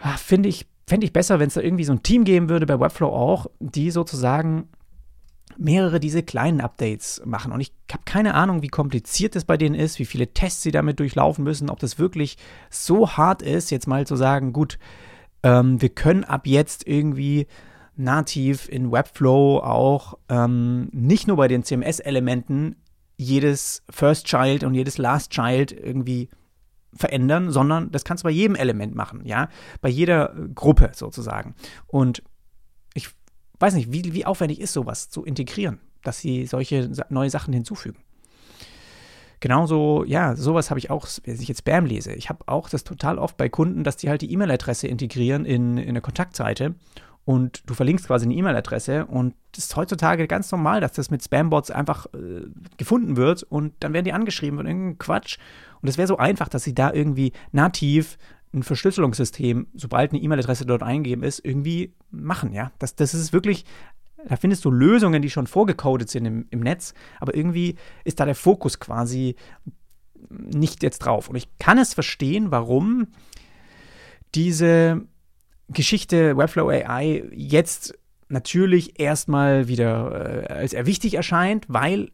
ah, 0.00 0.16
finde 0.16 0.48
ich, 0.48 0.66
fände 0.86 1.06
ich 1.06 1.12
besser, 1.12 1.38
wenn 1.38 1.48
es 1.48 1.54
da 1.54 1.60
irgendwie 1.60 1.84
so 1.84 1.92
ein 1.92 2.02
Team 2.02 2.24
geben 2.24 2.48
würde, 2.48 2.66
bei 2.66 2.78
Webflow 2.78 3.08
auch, 3.08 3.46
die 3.60 3.90
sozusagen 3.90 4.68
mehrere 5.58 6.00
diese 6.00 6.22
kleinen 6.22 6.60
Updates 6.60 7.22
machen. 7.24 7.52
Und 7.52 7.60
ich 7.60 7.72
habe 7.90 8.02
keine 8.04 8.34
Ahnung, 8.34 8.62
wie 8.62 8.68
kompliziert 8.68 9.34
das 9.34 9.44
bei 9.44 9.56
denen 9.56 9.74
ist, 9.74 9.98
wie 9.98 10.04
viele 10.04 10.28
Tests 10.28 10.62
sie 10.62 10.70
damit 10.70 10.98
durchlaufen 10.98 11.44
müssen, 11.44 11.70
ob 11.70 11.78
das 11.78 11.98
wirklich 11.98 12.38
so 12.70 13.10
hart 13.10 13.42
ist, 13.42 13.70
jetzt 13.70 13.86
mal 13.86 14.06
zu 14.06 14.16
sagen, 14.16 14.52
gut, 14.52 14.78
ähm, 15.42 15.80
wir 15.80 15.90
können 15.90 16.24
ab 16.24 16.46
jetzt 16.46 16.86
irgendwie 16.86 17.46
nativ 17.96 18.68
in 18.68 18.90
Webflow 18.90 19.58
auch 19.58 20.18
ähm, 20.28 20.88
nicht 20.92 21.26
nur 21.26 21.36
bei 21.36 21.48
den 21.48 21.62
CMS-Elementen 21.62 22.76
jedes 23.16 23.82
First 23.90 24.26
Child 24.26 24.64
und 24.64 24.74
jedes 24.74 24.98
Last 24.98 25.30
Child 25.30 25.72
irgendwie 25.72 26.28
verändern, 26.94 27.50
sondern 27.50 27.90
das 27.90 28.04
kannst 28.04 28.24
du 28.24 28.26
bei 28.26 28.32
jedem 28.32 28.54
Element 28.54 28.94
machen, 28.94 29.22
ja, 29.24 29.48
bei 29.80 29.88
jeder 29.88 30.34
Gruppe 30.54 30.90
sozusagen. 30.94 31.54
Und 31.86 32.22
ich 32.94 33.08
weiß 33.58 33.74
nicht, 33.74 33.92
wie, 33.92 34.12
wie 34.12 34.26
aufwendig 34.26 34.60
ist 34.60 34.72
sowas 34.72 35.08
zu 35.08 35.24
integrieren, 35.24 35.80
dass 36.02 36.18
sie 36.18 36.46
solche 36.46 36.90
neue 37.08 37.30
Sachen 37.30 37.54
hinzufügen. 37.54 37.98
Genauso, 39.40 40.04
ja, 40.04 40.36
sowas 40.36 40.70
habe 40.70 40.78
ich 40.78 40.90
auch, 40.90 41.08
wenn 41.24 41.34
ich 41.34 41.48
jetzt 41.48 41.58
Spam 41.58 41.84
lese. 41.84 42.12
Ich 42.12 42.28
habe 42.28 42.46
auch 42.46 42.68
das 42.68 42.84
total 42.84 43.18
oft 43.18 43.36
bei 43.36 43.48
Kunden, 43.48 43.82
dass 43.82 43.96
die 43.96 44.08
halt 44.08 44.22
die 44.22 44.30
E-Mail-Adresse 44.32 44.86
integrieren 44.86 45.44
in, 45.44 45.78
in 45.78 45.88
eine 45.88 46.00
Kontaktseite 46.00 46.76
und 47.24 47.62
du 47.66 47.74
verlinkst 47.74 48.06
quasi 48.06 48.26
eine 48.26 48.34
E-Mail-Adresse 48.34 49.06
und 49.06 49.34
es 49.56 49.64
ist 49.64 49.76
heutzutage 49.76 50.26
ganz 50.26 50.50
normal, 50.50 50.80
dass 50.80 50.92
das 50.92 51.10
mit 51.10 51.22
Spam-Bots 51.22 51.70
einfach 51.70 52.06
äh, 52.14 52.46
gefunden 52.78 53.16
wird 53.16 53.44
und 53.44 53.74
dann 53.80 53.92
werden 53.92 54.04
die 54.04 54.12
angeschrieben 54.12 54.58
von 54.58 54.66
irgendeinem 54.66 54.98
Quatsch. 54.98 55.38
Und 55.80 55.88
es 55.88 55.98
wäre 55.98 56.08
so 56.08 56.16
einfach, 56.16 56.48
dass 56.48 56.64
sie 56.64 56.74
da 56.74 56.92
irgendwie 56.92 57.32
nativ 57.52 58.18
ein 58.52 58.62
Verschlüsselungssystem, 58.62 59.68
sobald 59.74 60.12
eine 60.12 60.20
E-Mail-Adresse 60.20 60.66
dort 60.66 60.82
eingegeben 60.82 61.24
ist, 61.24 61.44
irgendwie 61.44 61.94
machen, 62.10 62.52
ja. 62.52 62.72
Das, 62.78 62.96
das 62.96 63.14
ist 63.14 63.32
wirklich, 63.32 63.64
da 64.26 64.36
findest 64.36 64.64
du 64.64 64.70
Lösungen, 64.70 65.22
die 65.22 65.30
schon 65.30 65.46
vorgecodet 65.46 66.10
sind 66.10 66.26
im, 66.26 66.46
im 66.50 66.60
Netz, 66.60 66.92
aber 67.20 67.34
irgendwie 67.34 67.76
ist 68.04 68.20
da 68.20 68.24
der 68.24 68.34
Fokus 68.34 68.80
quasi 68.80 69.36
nicht 70.28 70.82
jetzt 70.82 71.00
drauf. 71.00 71.28
Und 71.28 71.36
ich 71.36 71.48
kann 71.58 71.78
es 71.78 71.94
verstehen, 71.94 72.50
warum 72.50 73.08
diese 74.34 75.02
Geschichte 75.72 76.36
Webflow 76.36 76.68
AI 76.68 77.24
jetzt 77.32 77.98
natürlich 78.28 78.98
erstmal 78.98 79.68
wieder 79.68 80.46
äh, 80.50 80.52
als 80.52 80.72
wichtig 80.72 81.14
erscheint, 81.14 81.66
weil 81.68 82.10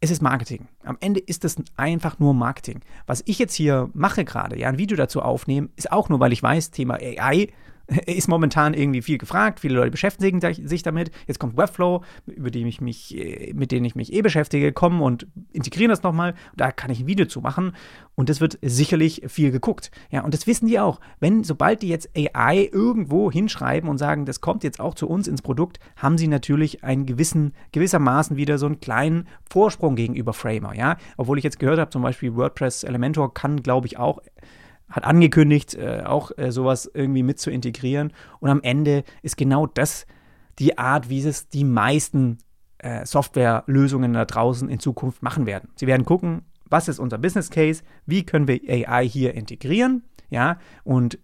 es 0.00 0.10
ist 0.10 0.22
Marketing. 0.22 0.68
Am 0.84 0.98
Ende 1.00 1.20
ist 1.20 1.44
es 1.44 1.56
einfach 1.76 2.18
nur 2.18 2.34
Marketing. 2.34 2.80
Was 3.06 3.22
ich 3.26 3.38
jetzt 3.38 3.54
hier 3.54 3.90
mache 3.94 4.24
gerade, 4.24 4.58
ja, 4.58 4.68
ein 4.68 4.78
Video 4.78 4.96
dazu 4.96 5.22
aufnehmen, 5.22 5.70
ist 5.76 5.90
auch 5.90 6.08
nur, 6.08 6.20
weil 6.20 6.32
ich 6.32 6.42
weiß, 6.42 6.70
Thema 6.70 6.94
AI 6.94 7.48
ist 8.06 8.28
momentan 8.28 8.74
irgendwie 8.74 9.02
viel 9.02 9.18
gefragt. 9.18 9.60
Viele 9.60 9.76
Leute 9.76 9.90
beschäftigen 9.90 10.40
sich 10.40 10.82
damit. 10.82 11.10
Jetzt 11.26 11.38
kommt 11.38 11.56
Webflow, 11.56 12.02
über 12.26 12.50
den 12.50 12.66
ich 12.66 12.80
mich, 12.80 13.16
äh, 13.16 13.52
mit 13.54 13.70
denen 13.72 13.84
ich 13.84 13.94
mich 13.94 14.12
eh 14.12 14.22
beschäftige, 14.22 14.72
kommen 14.72 15.00
und 15.00 15.26
integrieren 15.52 15.90
das 15.90 16.02
nochmal. 16.02 16.34
Da 16.56 16.72
kann 16.72 16.90
ich 16.90 17.00
ein 17.00 17.06
Video 17.06 17.26
zu 17.26 17.40
machen. 17.40 17.72
Und 18.14 18.28
das 18.28 18.40
wird 18.40 18.58
sicherlich 18.62 19.22
viel 19.28 19.50
geguckt. 19.50 19.90
Ja, 20.10 20.24
und 20.24 20.34
das 20.34 20.46
wissen 20.46 20.66
die 20.66 20.80
auch. 20.80 21.00
Wenn, 21.20 21.44
sobald 21.44 21.82
die 21.82 21.88
jetzt 21.88 22.10
AI 22.16 22.68
irgendwo 22.72 23.30
hinschreiben 23.30 23.88
und 23.88 23.98
sagen, 23.98 24.24
das 24.24 24.40
kommt 24.40 24.64
jetzt 24.64 24.80
auch 24.80 24.94
zu 24.94 25.08
uns 25.08 25.28
ins 25.28 25.42
Produkt, 25.42 25.78
haben 25.96 26.18
sie 26.18 26.28
natürlich 26.28 26.82
einen 26.82 27.06
gewissen, 27.06 27.52
gewissermaßen 27.72 28.36
wieder 28.36 28.58
so 28.58 28.66
einen 28.66 28.80
kleinen 28.80 29.28
Vorsprung 29.48 29.96
gegenüber 29.96 30.32
Framer. 30.32 30.74
Ja, 30.74 30.96
obwohl 31.16 31.38
ich 31.38 31.44
jetzt 31.44 31.58
gehört 31.58 31.78
habe, 31.78 31.90
zum 31.90 32.02
Beispiel 32.02 32.34
WordPress 32.34 32.84
Elementor 32.84 33.32
kann, 33.32 33.62
glaube 33.62 33.86
ich, 33.86 33.98
auch 33.98 34.20
hat 34.90 35.04
angekündigt, 35.04 35.74
äh, 35.74 36.02
auch 36.04 36.30
äh, 36.36 36.52
sowas 36.52 36.90
irgendwie 36.92 37.22
mit 37.22 37.38
zu 37.38 37.50
integrieren. 37.50 38.12
Und 38.40 38.50
am 38.50 38.62
Ende 38.62 39.04
ist 39.22 39.36
genau 39.36 39.66
das 39.66 40.06
die 40.58 40.78
Art, 40.78 41.08
wie 41.08 41.20
es 41.20 41.48
die 41.48 41.64
meisten 41.64 42.38
äh, 42.78 43.04
Softwarelösungen 43.04 44.12
da 44.12 44.24
draußen 44.24 44.68
in 44.68 44.78
Zukunft 44.78 45.22
machen 45.22 45.46
werden. 45.46 45.70
Sie 45.76 45.86
werden 45.86 46.04
gucken, 46.04 46.42
was 46.68 46.88
ist 46.88 46.98
unser 46.98 47.18
Business 47.18 47.50
Case, 47.50 47.82
wie 48.06 48.24
können 48.24 48.48
wir 48.48 48.60
AI 48.68 49.06
hier 49.06 49.34
integrieren, 49.34 50.02
ja, 50.30 50.58
und 50.82 51.18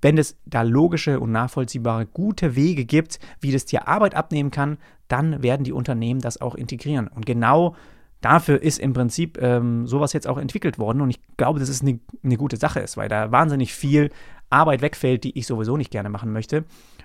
wenn 0.00 0.18
es 0.18 0.36
da 0.44 0.62
logische 0.62 1.20
und 1.20 1.30
nachvollziehbare 1.30 2.06
gute 2.06 2.56
Wege 2.56 2.84
gibt, 2.84 3.20
wie 3.40 3.52
das 3.52 3.64
dir 3.64 3.86
Arbeit 3.86 4.16
abnehmen 4.16 4.50
kann, 4.50 4.78
dann 5.06 5.42
werden 5.44 5.62
die 5.62 5.72
Unternehmen 5.72 6.20
das 6.20 6.40
auch 6.40 6.56
integrieren. 6.56 7.06
Und 7.06 7.24
genau 7.24 7.76
dafür 8.22 8.62
ist 8.62 8.78
im 8.78 8.94
Prinzip 8.94 9.38
ähm, 9.42 9.86
sowas 9.86 10.12
jetzt 10.14 10.26
auch 10.26 10.38
entwickelt 10.38 10.78
worden. 10.78 11.02
Und 11.02 11.10
ich 11.10 11.20
glaube, 11.36 11.60
dass 11.60 11.68
es 11.68 11.82
eine, 11.82 12.00
eine 12.24 12.36
gute 12.36 12.56
Sache 12.56 12.80
ist, 12.80 12.96
weil 12.96 13.08
da 13.08 13.30
wahnsinnig 13.30 13.74
viel 13.74 14.10
Arbeit 14.48 14.82
wegfällt, 14.82 15.24
die 15.24 15.36
ich 15.38 15.46
sowieso 15.46 15.76
nicht 15.76 15.90
gerne 15.90 16.08
machen 16.08 16.32
möchte. 16.32 16.64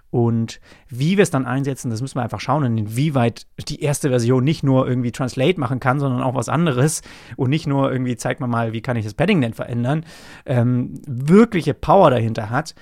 Und 0.09 0.61
wie 0.87 1.17
wir 1.17 1.23
es 1.23 1.31
dann 1.31 1.45
einsetzen, 1.45 1.89
das 1.89 2.01
müssen 2.01 2.15
wir 2.15 2.23
einfach 2.23 2.39
schauen, 2.39 2.77
inwieweit 2.77 3.45
die 3.67 3.81
erste 3.81 4.09
Version 4.09 4.43
nicht 4.43 4.63
nur 4.63 4.87
irgendwie 4.87 5.11
Translate 5.11 5.59
machen 5.59 5.79
kann, 5.79 5.99
sondern 5.99 6.23
auch 6.23 6.35
was 6.35 6.49
anderes 6.49 7.01
und 7.35 7.49
nicht 7.49 7.67
nur 7.67 7.91
irgendwie 7.91 8.15
zeigt 8.15 8.39
man 8.39 8.49
mal, 8.49 8.71
wie 8.71 8.81
kann 8.81 8.95
ich 8.95 9.03
das 9.03 9.13
Padding 9.13 9.41
denn 9.41 9.53
verändern, 9.53 10.05
ähm, 10.45 10.93
wirkliche 11.05 11.73
Power 11.73 12.09
dahinter 12.09 12.49
hat. 12.49 12.73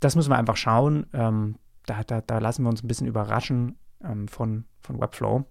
Das 0.00 0.16
müssen 0.16 0.30
wir 0.30 0.38
einfach 0.38 0.56
schauen. 0.56 1.06
Ähm, 1.12 1.56
da, 1.84 2.02
da, 2.06 2.22
da, 2.22 2.38
lassen 2.38 2.62
wir 2.62 2.70
uns 2.70 2.82
ein 2.82 2.88
bisschen 2.88 3.06
überraschen 3.06 3.76
ähm, 4.02 4.28
von, 4.28 4.64
von 4.80 5.00
Webflow. 5.00 5.44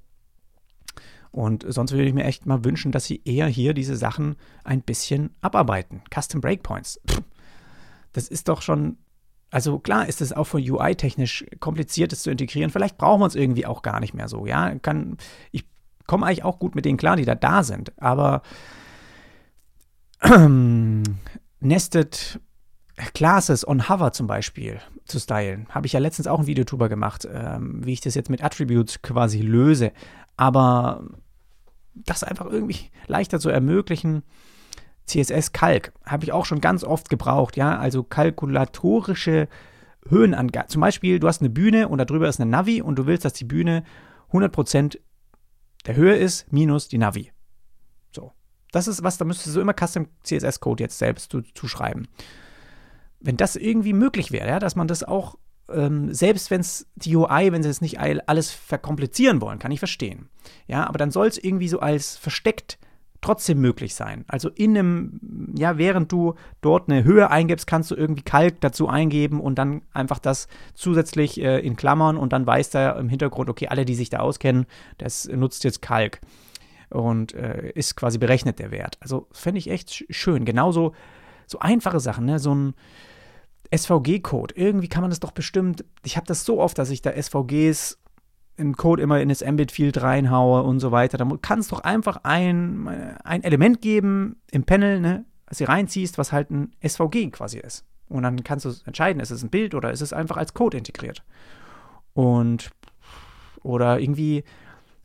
Und 1.32 1.66
sonst 1.68 1.92
würde 1.92 2.06
ich 2.06 2.14
mir 2.14 2.24
echt 2.24 2.46
mal 2.46 2.64
wünschen, 2.64 2.92
dass 2.92 3.06
sie 3.06 3.22
eher 3.24 3.48
hier 3.48 3.74
diese 3.74 3.96
Sachen 3.96 4.36
ein 4.64 4.82
bisschen 4.82 5.32
abarbeiten. 5.42 6.02
Custom 6.14 6.42
Breakpoints. 6.42 7.00
Das 8.14 8.28
ist 8.28 8.48
doch 8.48 8.62
schon. 8.62 8.98
Also 9.52 9.80
klar 9.80 10.08
ist 10.08 10.22
es 10.22 10.32
auch 10.32 10.46
von 10.46 10.62
UI-technisch 10.62 11.46
kompliziert, 11.60 12.12
das 12.12 12.22
zu 12.22 12.30
integrieren. 12.30 12.70
Vielleicht 12.70 12.98
brauchen 12.98 13.22
wir 13.22 13.26
es 13.26 13.36
irgendwie 13.36 13.66
auch 13.66 13.82
gar 13.82 14.00
nicht 14.00 14.14
mehr 14.14 14.28
so. 14.28 14.46
Ja, 14.46 14.76
kann, 14.76 15.18
ich 15.52 15.66
komme 16.06 16.26
eigentlich 16.26 16.44
auch 16.44 16.60
gut 16.60 16.76
mit 16.76 16.86
denen 16.86 16.98
klar, 16.98 17.16
die 17.16 17.26
da 17.26 17.36
da 17.36 17.64
sind. 17.64 17.92
Aber 18.00 18.44
ähm, 20.24 21.04
Nested 21.60 22.40
Classes 23.14 23.68
on 23.68 23.90
Hover 23.90 24.12
zum 24.12 24.28
Beispiel 24.28 24.80
zu 25.06 25.20
stylen, 25.20 25.68
habe 25.70 25.88
ich 25.88 25.94
ja 25.94 26.00
letztens 26.00 26.28
auch 26.28 26.40
ein 26.40 26.48
Video 26.48 26.64
drüber 26.64 26.90
gemacht, 26.90 27.28
ähm, 27.32 27.86
wie 27.86 27.94
ich 27.94 28.02
das 28.02 28.16
jetzt 28.16 28.30
mit 28.30 28.44
Attributes 28.44 29.02
quasi 29.02 29.40
löse. 29.40 29.92
Aber 30.40 31.04
das 31.94 32.24
einfach 32.24 32.46
irgendwie 32.46 32.92
leichter 33.08 33.42
zu 33.42 33.50
ermöglichen. 33.50 34.24
CSS 35.06 35.52
Kalk 35.52 35.92
habe 36.06 36.24
ich 36.24 36.32
auch 36.32 36.46
schon 36.46 36.62
ganz 36.62 36.86
oft 36.86 37.10
gebraucht, 37.10 37.58
ja, 37.58 37.78
also 37.78 38.04
kalkulatorische 38.04 39.50
Höhenangaben. 40.08 40.70
Zum 40.70 40.80
Beispiel, 40.80 41.20
du 41.20 41.28
hast 41.28 41.42
eine 41.42 41.50
Bühne 41.50 41.90
und 41.90 41.98
darüber 41.98 42.30
ist 42.30 42.40
eine 42.40 42.50
Navi 42.50 42.82
und 42.82 42.96
du 42.96 43.06
willst, 43.06 43.26
dass 43.26 43.34
die 43.34 43.44
Bühne 43.44 43.84
100% 44.32 44.98
der 45.86 45.96
Höhe 45.98 46.16
ist 46.16 46.54
minus 46.54 46.88
die 46.88 47.00
Navi. 47.00 47.34
So. 48.16 48.32
Das 48.72 48.88
ist 48.88 49.04
was, 49.04 49.18
da 49.18 49.26
müsstest 49.26 49.58
du 49.58 49.60
immer 49.60 49.74
Custom 49.74 50.08
CSS 50.24 50.62
Code 50.62 50.82
jetzt 50.82 51.00
selbst 51.00 51.36
zuschreiben. 51.54 52.08
Wenn 53.20 53.36
das 53.36 53.58
irgendwie 53.58 53.92
möglich 53.92 54.32
wäre, 54.32 54.48
ja, 54.48 54.60
dass 54.60 54.78
man 54.78 54.88
das 54.88 55.04
auch 55.04 55.36
ähm, 55.74 56.14
selbst 56.14 56.52
wenn 56.52 56.62
es 56.62 56.88
die 56.96 57.16
UI, 57.16 57.52
wenn 57.52 57.64
sie 57.64 57.70
es 57.70 57.82
nicht 57.82 58.00
alles 58.00 58.52
verkomplizieren 58.52 59.42
wollen, 59.42 59.60
kann 59.60 59.72
ich 59.72 59.80
verstehen. 59.80 60.30
Ja, 60.68 60.88
aber 60.88 60.98
dann 60.98 61.12
soll 61.12 61.28
es 61.28 61.38
irgendwie 61.38 61.68
so 61.68 61.80
als 61.80 62.18
versteckt 62.18 62.78
trotzdem 63.22 63.60
möglich 63.60 63.96
sein. 63.96 64.24
Also 64.28 64.50
in 64.50 64.78
einem, 64.78 65.54
ja, 65.58 65.78
während 65.78 66.12
du 66.12 66.36
dort 66.62 66.90
eine 66.90 67.04
Höhe 67.04 67.30
eingibst, 67.30 67.68
kannst 67.68 67.92
du 67.92 67.96
irgendwie 67.96 68.22
Kalk 68.22 68.62
dazu 68.62 68.88
eingeben 68.88 69.42
und 69.42 69.56
dann 69.56 69.82
einfach 69.94 70.20
das 70.20 70.48
zusätzlich 70.74 71.42
äh, 71.42 71.60
in 71.60 71.76
Klammern 71.76 72.18
und 72.18 72.32
dann 72.32 72.48
weiß 72.48 72.70
der 72.70 72.96
im 72.96 73.10
Hintergrund, 73.10 73.50
okay, 73.50 73.68
alle, 73.68 73.84
die 73.86 73.96
sich 73.96 74.10
da 74.10 74.20
auskennen, 74.20 74.66
das 74.98 75.28
nutzt 75.28 75.64
jetzt 75.66 75.82
Kalk. 75.82 76.22
und 76.90 77.34
äh, 77.34 77.72
ist 77.76 77.96
quasi 77.96 78.18
berechnet 78.18 78.60
der 78.60 78.72
Wert. 78.72 78.98
Also 79.02 79.28
fände 79.32 79.60
ich 79.60 79.70
echt 79.70 80.06
schön. 80.10 80.46
Genauso 80.46 80.94
so 81.46 81.60
einfache 81.60 82.00
Sachen, 82.00 82.26
ne? 82.26 82.40
So 82.40 82.54
ein 82.56 82.74
SVG-Code. 83.76 84.56
Irgendwie 84.56 84.88
kann 84.88 85.02
man 85.02 85.12
das 85.12 85.20
doch 85.20 85.32
bestimmt. 85.32 85.86
Ich 86.04 86.18
habe 86.18 86.28
das 86.28 86.46
so 86.46 86.60
oft, 86.60 86.78
dass 86.78 86.90
ich 86.90 87.02
da 87.02 87.12
SVGs 87.12 88.00
im 88.58 88.76
Code 88.76 89.02
immer 89.02 89.22
in 89.22 89.30
das 89.30 89.42
Mbit-Field 89.42 90.02
reinhaue 90.02 90.64
und 90.64 90.80
so 90.80 90.92
weiter. 90.92 91.18
Da 91.18 91.26
kann 91.42 91.60
es 91.60 91.70
doch 91.70 91.80
einfach 91.80 92.22
ein, 92.24 92.88
ein 93.24 93.44
Element 93.44 93.82
geben 93.82 94.42
im 94.52 94.64
Panel, 94.64 95.00
ne, 95.00 95.26
was 95.48 95.60
du 95.60 95.68
reinziehst, 95.68 96.18
was 96.18 96.32
halt 96.32 96.52
ein 96.52 96.72
SVG 96.86 97.32
quasi 97.32 97.60
ist. 97.60 97.86
Und 98.10 98.24
dann 98.24 98.44
kannst 98.44 98.66
du 98.66 98.74
entscheiden, 98.86 99.22
ist 99.22 99.32
es 99.32 99.44
ein 99.44 99.50
Bild 99.50 99.76
oder 99.76 99.92
ist 99.92 100.02
es 100.02 100.14
einfach 100.14 100.38
als 100.38 100.54
Code 100.54 100.78
integriert. 100.78 101.24
Und 102.14 102.72
oder 103.64 104.00
irgendwie, 104.00 104.44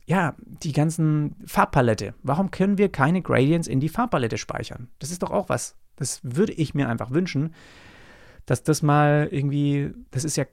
ja, 0.05 0.35
die 0.39 0.71
ganzen 0.71 1.35
Farbpalette. 1.45 2.13
Warum 2.23 2.51
können 2.51 2.77
wir 2.77 2.89
keine 2.89 3.21
Gradients 3.21 3.67
in 3.67 3.79
die 3.79 3.89
Farbpalette 3.89 4.37
speichern? 4.37 4.89
Das 4.99 5.11
ist 5.11 5.23
doch 5.23 5.31
auch 5.31 5.49
was. 5.49 5.75
Das 5.95 6.19
würde 6.23 6.53
ich 6.53 6.73
mir 6.73 6.89
einfach 6.89 7.11
wünschen, 7.11 7.53
dass 8.45 8.63
das 8.63 8.81
mal 8.81 9.27
irgendwie, 9.31 9.93
das 10.11 10.23
ist 10.23 10.35
ja, 10.35 10.45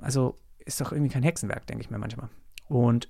also 0.00 0.38
ist 0.64 0.80
doch 0.80 0.92
irgendwie 0.92 1.12
kein 1.12 1.22
Hexenwerk, 1.22 1.66
denke 1.66 1.82
ich 1.82 1.90
mir 1.90 1.98
manchmal. 1.98 2.28
Und 2.68 3.08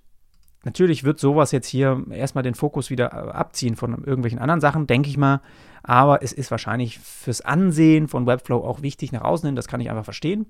natürlich 0.64 1.04
wird 1.04 1.18
sowas 1.18 1.52
jetzt 1.52 1.66
hier 1.66 2.04
erstmal 2.10 2.42
den 2.42 2.54
Fokus 2.54 2.90
wieder 2.90 3.12
äh, 3.12 3.30
abziehen 3.32 3.76
von 3.76 4.04
irgendwelchen 4.04 4.38
anderen 4.38 4.60
Sachen, 4.60 4.86
denke 4.86 5.08
ich 5.08 5.16
mal. 5.16 5.42
Aber 5.82 6.22
es 6.22 6.32
ist 6.32 6.50
wahrscheinlich 6.50 6.98
fürs 6.98 7.40
Ansehen 7.40 8.08
von 8.08 8.26
Webflow 8.26 8.64
auch 8.64 8.82
wichtig 8.82 9.12
nach 9.12 9.22
außen 9.22 9.46
hin, 9.46 9.56
das 9.56 9.68
kann 9.68 9.80
ich 9.80 9.90
einfach 9.90 10.04
verstehen. 10.04 10.46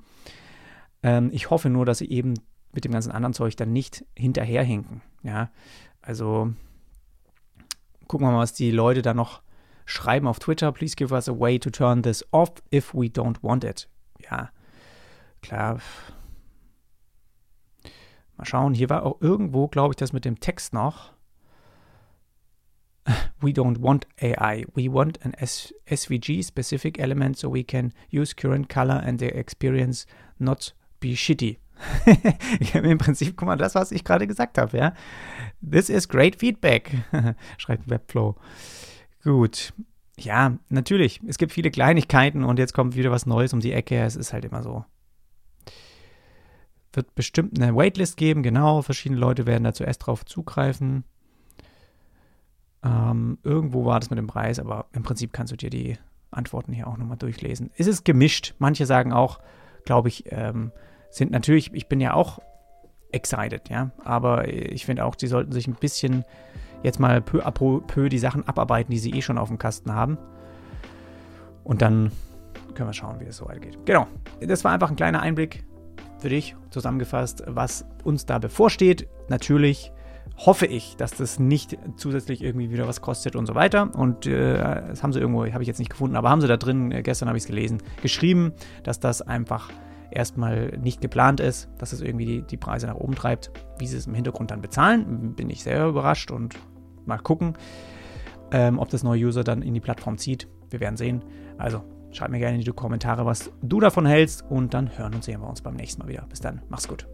Ähm, 1.03 1.31
ich 1.33 1.51
hoffe 1.51 1.69
nur, 1.69 1.85
dass 1.85 1.99
sie 1.99 2.11
eben 2.11 2.35
mit 2.73 2.85
dem 2.85 2.93
ganzen 2.93 3.13
anderen 3.13 3.35
Zeug 3.35 3.57
dann 3.57 3.73
nicht 3.73 4.05
hinterherhinken. 4.17 5.03
Ja, 5.23 5.51
also 6.01 6.53
gucken 8.07 8.27
wir 8.27 8.33
mal, 8.33 8.41
was 8.41 8.53
die 8.53 8.71
Leute 8.71 9.03
da 9.03 9.15
noch 9.15 9.43
schreiben 9.85 10.27
auf 10.27 10.39
Twitter. 10.39 10.73
Please 10.73 10.97
give 10.97 11.13
us 11.13 11.29
a 11.29 11.39
way 11.39 11.59
to 11.59 11.71
turn 11.71 12.03
this 12.03 12.25
off 12.33 12.51
if 12.71 12.95
we 12.95 13.07
don't 13.07 13.43
want 13.43 13.65
it. 13.65 13.89
Ja, 14.19 14.51
klar. 15.43 15.81
Mal 18.37 18.47
schauen, 18.47 18.75
hier 18.75 18.91
war 18.91 19.05
auch 19.05 19.21
irgendwo, 19.21 19.69
glaube 19.69 19.93
ich, 19.93 19.97
das 19.97 20.13
mit 20.13 20.25
dem 20.25 20.41
Text 20.41 20.73
noch. 20.73 21.13
We 23.41 23.51
don't 23.51 23.83
want 23.83 24.07
AI. 24.21 24.65
We 24.75 24.93
want 24.93 25.25
an 25.25 25.33
SVG-specific 25.35 26.99
element 26.99 27.37
so 27.37 27.53
we 27.53 27.65
can 27.65 27.93
use 28.13 28.35
current 28.35 28.69
color 28.69 29.03
and 29.03 29.19
the 29.19 29.27
experience 29.27 30.07
not 30.39 30.75
be 31.01 31.17
shitty. 31.17 31.59
im 32.75 32.99
Prinzip, 32.99 33.37
guck 33.37 33.47
mal, 33.47 33.57
das, 33.57 33.75
was 33.75 33.91
ich 33.91 34.05
gerade 34.05 34.27
gesagt 34.27 34.59
habe, 34.59 34.77
ja. 34.79 34.95
This 35.69 35.89
is 35.89 36.09
great 36.09 36.37
feedback, 36.37 36.93
schreibt 37.59 37.91
Webflow. 37.91 38.37
Gut. 39.23 39.73
Ja, 40.19 40.59
natürlich. 40.69 41.21
Es 41.27 41.39
gibt 41.39 41.53
viele 41.53 41.71
Kleinigkeiten 41.71 42.45
und 42.45 42.59
jetzt 42.59 42.75
kommt 42.75 42.97
wieder 42.97 43.11
was 43.11 43.27
Neues 43.27 43.53
um 43.53 43.61
die 43.61 43.73
Ecke. 43.73 44.03
Es 44.03 44.17
ist 44.17 44.33
halt 44.33 44.45
immer 44.45 44.63
so. 44.63 44.85
Wird 46.93 47.15
bestimmt 47.15 47.61
eine 47.61 47.75
Waitlist 47.75 48.17
geben, 48.17 48.43
genau. 48.43 48.83
Verschiedene 48.83 49.21
Leute 49.21 49.47
werden 49.47 49.65
da 49.65 49.73
zuerst 49.73 50.07
drauf 50.07 50.25
zugreifen. 50.25 51.05
Ähm, 52.85 53.39
irgendwo 53.43 53.85
war 53.85 54.01
das 54.01 54.11
mit 54.11 54.19
dem 54.19 54.27
Preis, 54.27 54.59
aber 54.59 54.87
im 54.93 55.03
Prinzip 55.03 55.33
kannst 55.33 55.53
du 55.53 55.57
dir 55.57 55.71
die 55.71 55.99
Antworten 56.31 56.73
hier 56.73 56.89
auch 56.89 56.97
nochmal 56.97 57.17
durchlesen. 57.17 57.71
Es 57.77 57.87
ist 57.87 58.05
gemischt. 58.05 58.55
Manche 58.59 58.87
sagen 58.87 59.13
auch, 59.13 59.41
glaube 59.85 60.09
ich, 60.09 60.25
ähm, 60.33 60.73
sind 61.11 61.31
natürlich, 61.31 61.73
ich 61.73 61.89
bin 61.89 62.01
ja 62.01 62.15
auch 62.15 62.41
excited, 63.13 63.69
ja, 63.69 63.91
aber 64.03 64.49
ich 64.49 64.87
finde 64.87 65.05
auch, 65.05 65.15
sie 65.19 65.27
sollten 65.27 65.53
sich 65.53 65.69
ein 65.69 65.75
bisschen 65.75 66.25
jetzt 66.83 67.01
mal 67.01 67.21
peu 67.21 67.45
à 67.45 67.51
peu 67.51 68.09
die 68.09 68.19
Sachen 68.19 68.47
abarbeiten, 68.47 68.91
die 68.91 68.99
sie 68.99 69.11
eh 69.11 69.23
schon 69.23 69.39
auf 69.39 69.49
dem 69.49 69.59
Kasten 69.59 69.95
haben. 69.95 70.19
Und 71.65 71.83
dann 71.83 72.13
können 72.75 72.89
wir 72.89 72.95
schauen, 72.95 73.21
wie 73.21 73.25
es 73.25 73.37
so 73.37 73.47
weitergeht. 73.47 73.79
Genau, 73.85 74.07
das 74.41 74.65
war 74.65 74.73
einfach 74.73 74.91
ein 74.91 74.97
kleiner 74.97 75.21
Einblick 75.21 75.65
für 76.19 76.29
dich 76.29 76.57
zusammengefasst, 76.71 77.43
was 77.47 77.85
uns 78.05 78.27
da 78.27 78.39
bevorsteht. 78.39 79.09
Natürlich 79.29 79.93
hoffe 80.37 80.67
ich, 80.67 80.97
dass 80.97 81.13
das 81.13 81.39
nicht 81.39 81.77
zusätzlich 81.97 82.43
irgendwie 82.43 82.71
wieder 82.71 82.89
was 82.89 83.01
kostet 83.01 83.37
und 83.37 83.47
so 83.47 83.55
weiter. 83.55 83.91
Und 83.95 84.27
äh, 84.27 84.57
das 84.57 85.03
haben 85.03 85.13
sie 85.13 85.21
irgendwo, 85.21 85.45
habe 85.47 85.63
ich 85.63 85.69
jetzt 85.69 85.79
nicht 85.79 85.91
gefunden, 85.91 86.17
aber 86.17 86.31
haben 86.31 86.41
sie 86.41 86.49
da 86.49 86.57
drin, 86.57 86.91
äh, 86.91 87.03
gestern 87.03 87.29
habe 87.29 87.39
ich 87.39 87.45
es 87.45 87.49
gelesen, 87.49 87.79
geschrieben, 88.03 88.53
dass 88.83 88.99
das 89.01 89.23
einfach 89.23 89.71
erstmal 90.11 90.79
nicht 90.79 91.01
geplant 91.01 91.41
ist, 91.41 91.69
dass 91.79 91.93
es 91.93 92.01
irgendwie 92.01 92.27
die, 92.27 92.43
die 92.43 92.57
Preise 92.57 92.87
nach 92.87 92.97
oben 92.97 93.15
treibt. 93.15 93.51
Wie 93.79 93.87
sie 93.87 93.97
es 93.97 94.07
im 94.07 94.15
Hintergrund 94.15 94.51
dann 94.51 94.61
bezahlen, 94.61 95.35
bin 95.35 95.51
ich 95.51 95.63
sehr 95.63 95.87
überrascht 95.87 96.31
und 96.31 96.57
mal 97.07 97.19
gucken, 97.19 97.55
ähm, 98.51 98.79
ob 98.79 98.91
das 98.91 99.03
neue 99.03 99.25
User 99.25 99.45
dann 99.45 99.63
in 99.63 99.75
die 99.75 99.81
Plattform 99.81 100.19
zieht. 100.19 100.49
Wir 100.71 100.81
werden 100.81 100.97
sehen. 100.97 101.23
Also 101.59 101.83
schreib 102.13 102.31
mir 102.31 102.39
gerne 102.39 102.59
in 102.59 102.65
die 102.65 102.71
Kommentare, 102.73 103.25
was 103.25 103.51
du 103.63 103.81
davon 103.81 104.07
hältst 104.07 104.45
und 104.49 104.75
dann 104.75 104.97
hören 104.97 105.15
und 105.15 105.25
sehen 105.25 105.41
wir 105.41 105.49
uns 105.49 105.63
beim 105.63 105.75
nächsten 105.75 106.03
Mal 106.03 106.09
wieder. 106.09 106.27
Bis 106.29 106.41
dann, 106.41 106.63
mach's 106.69 106.89
gut. 106.89 107.07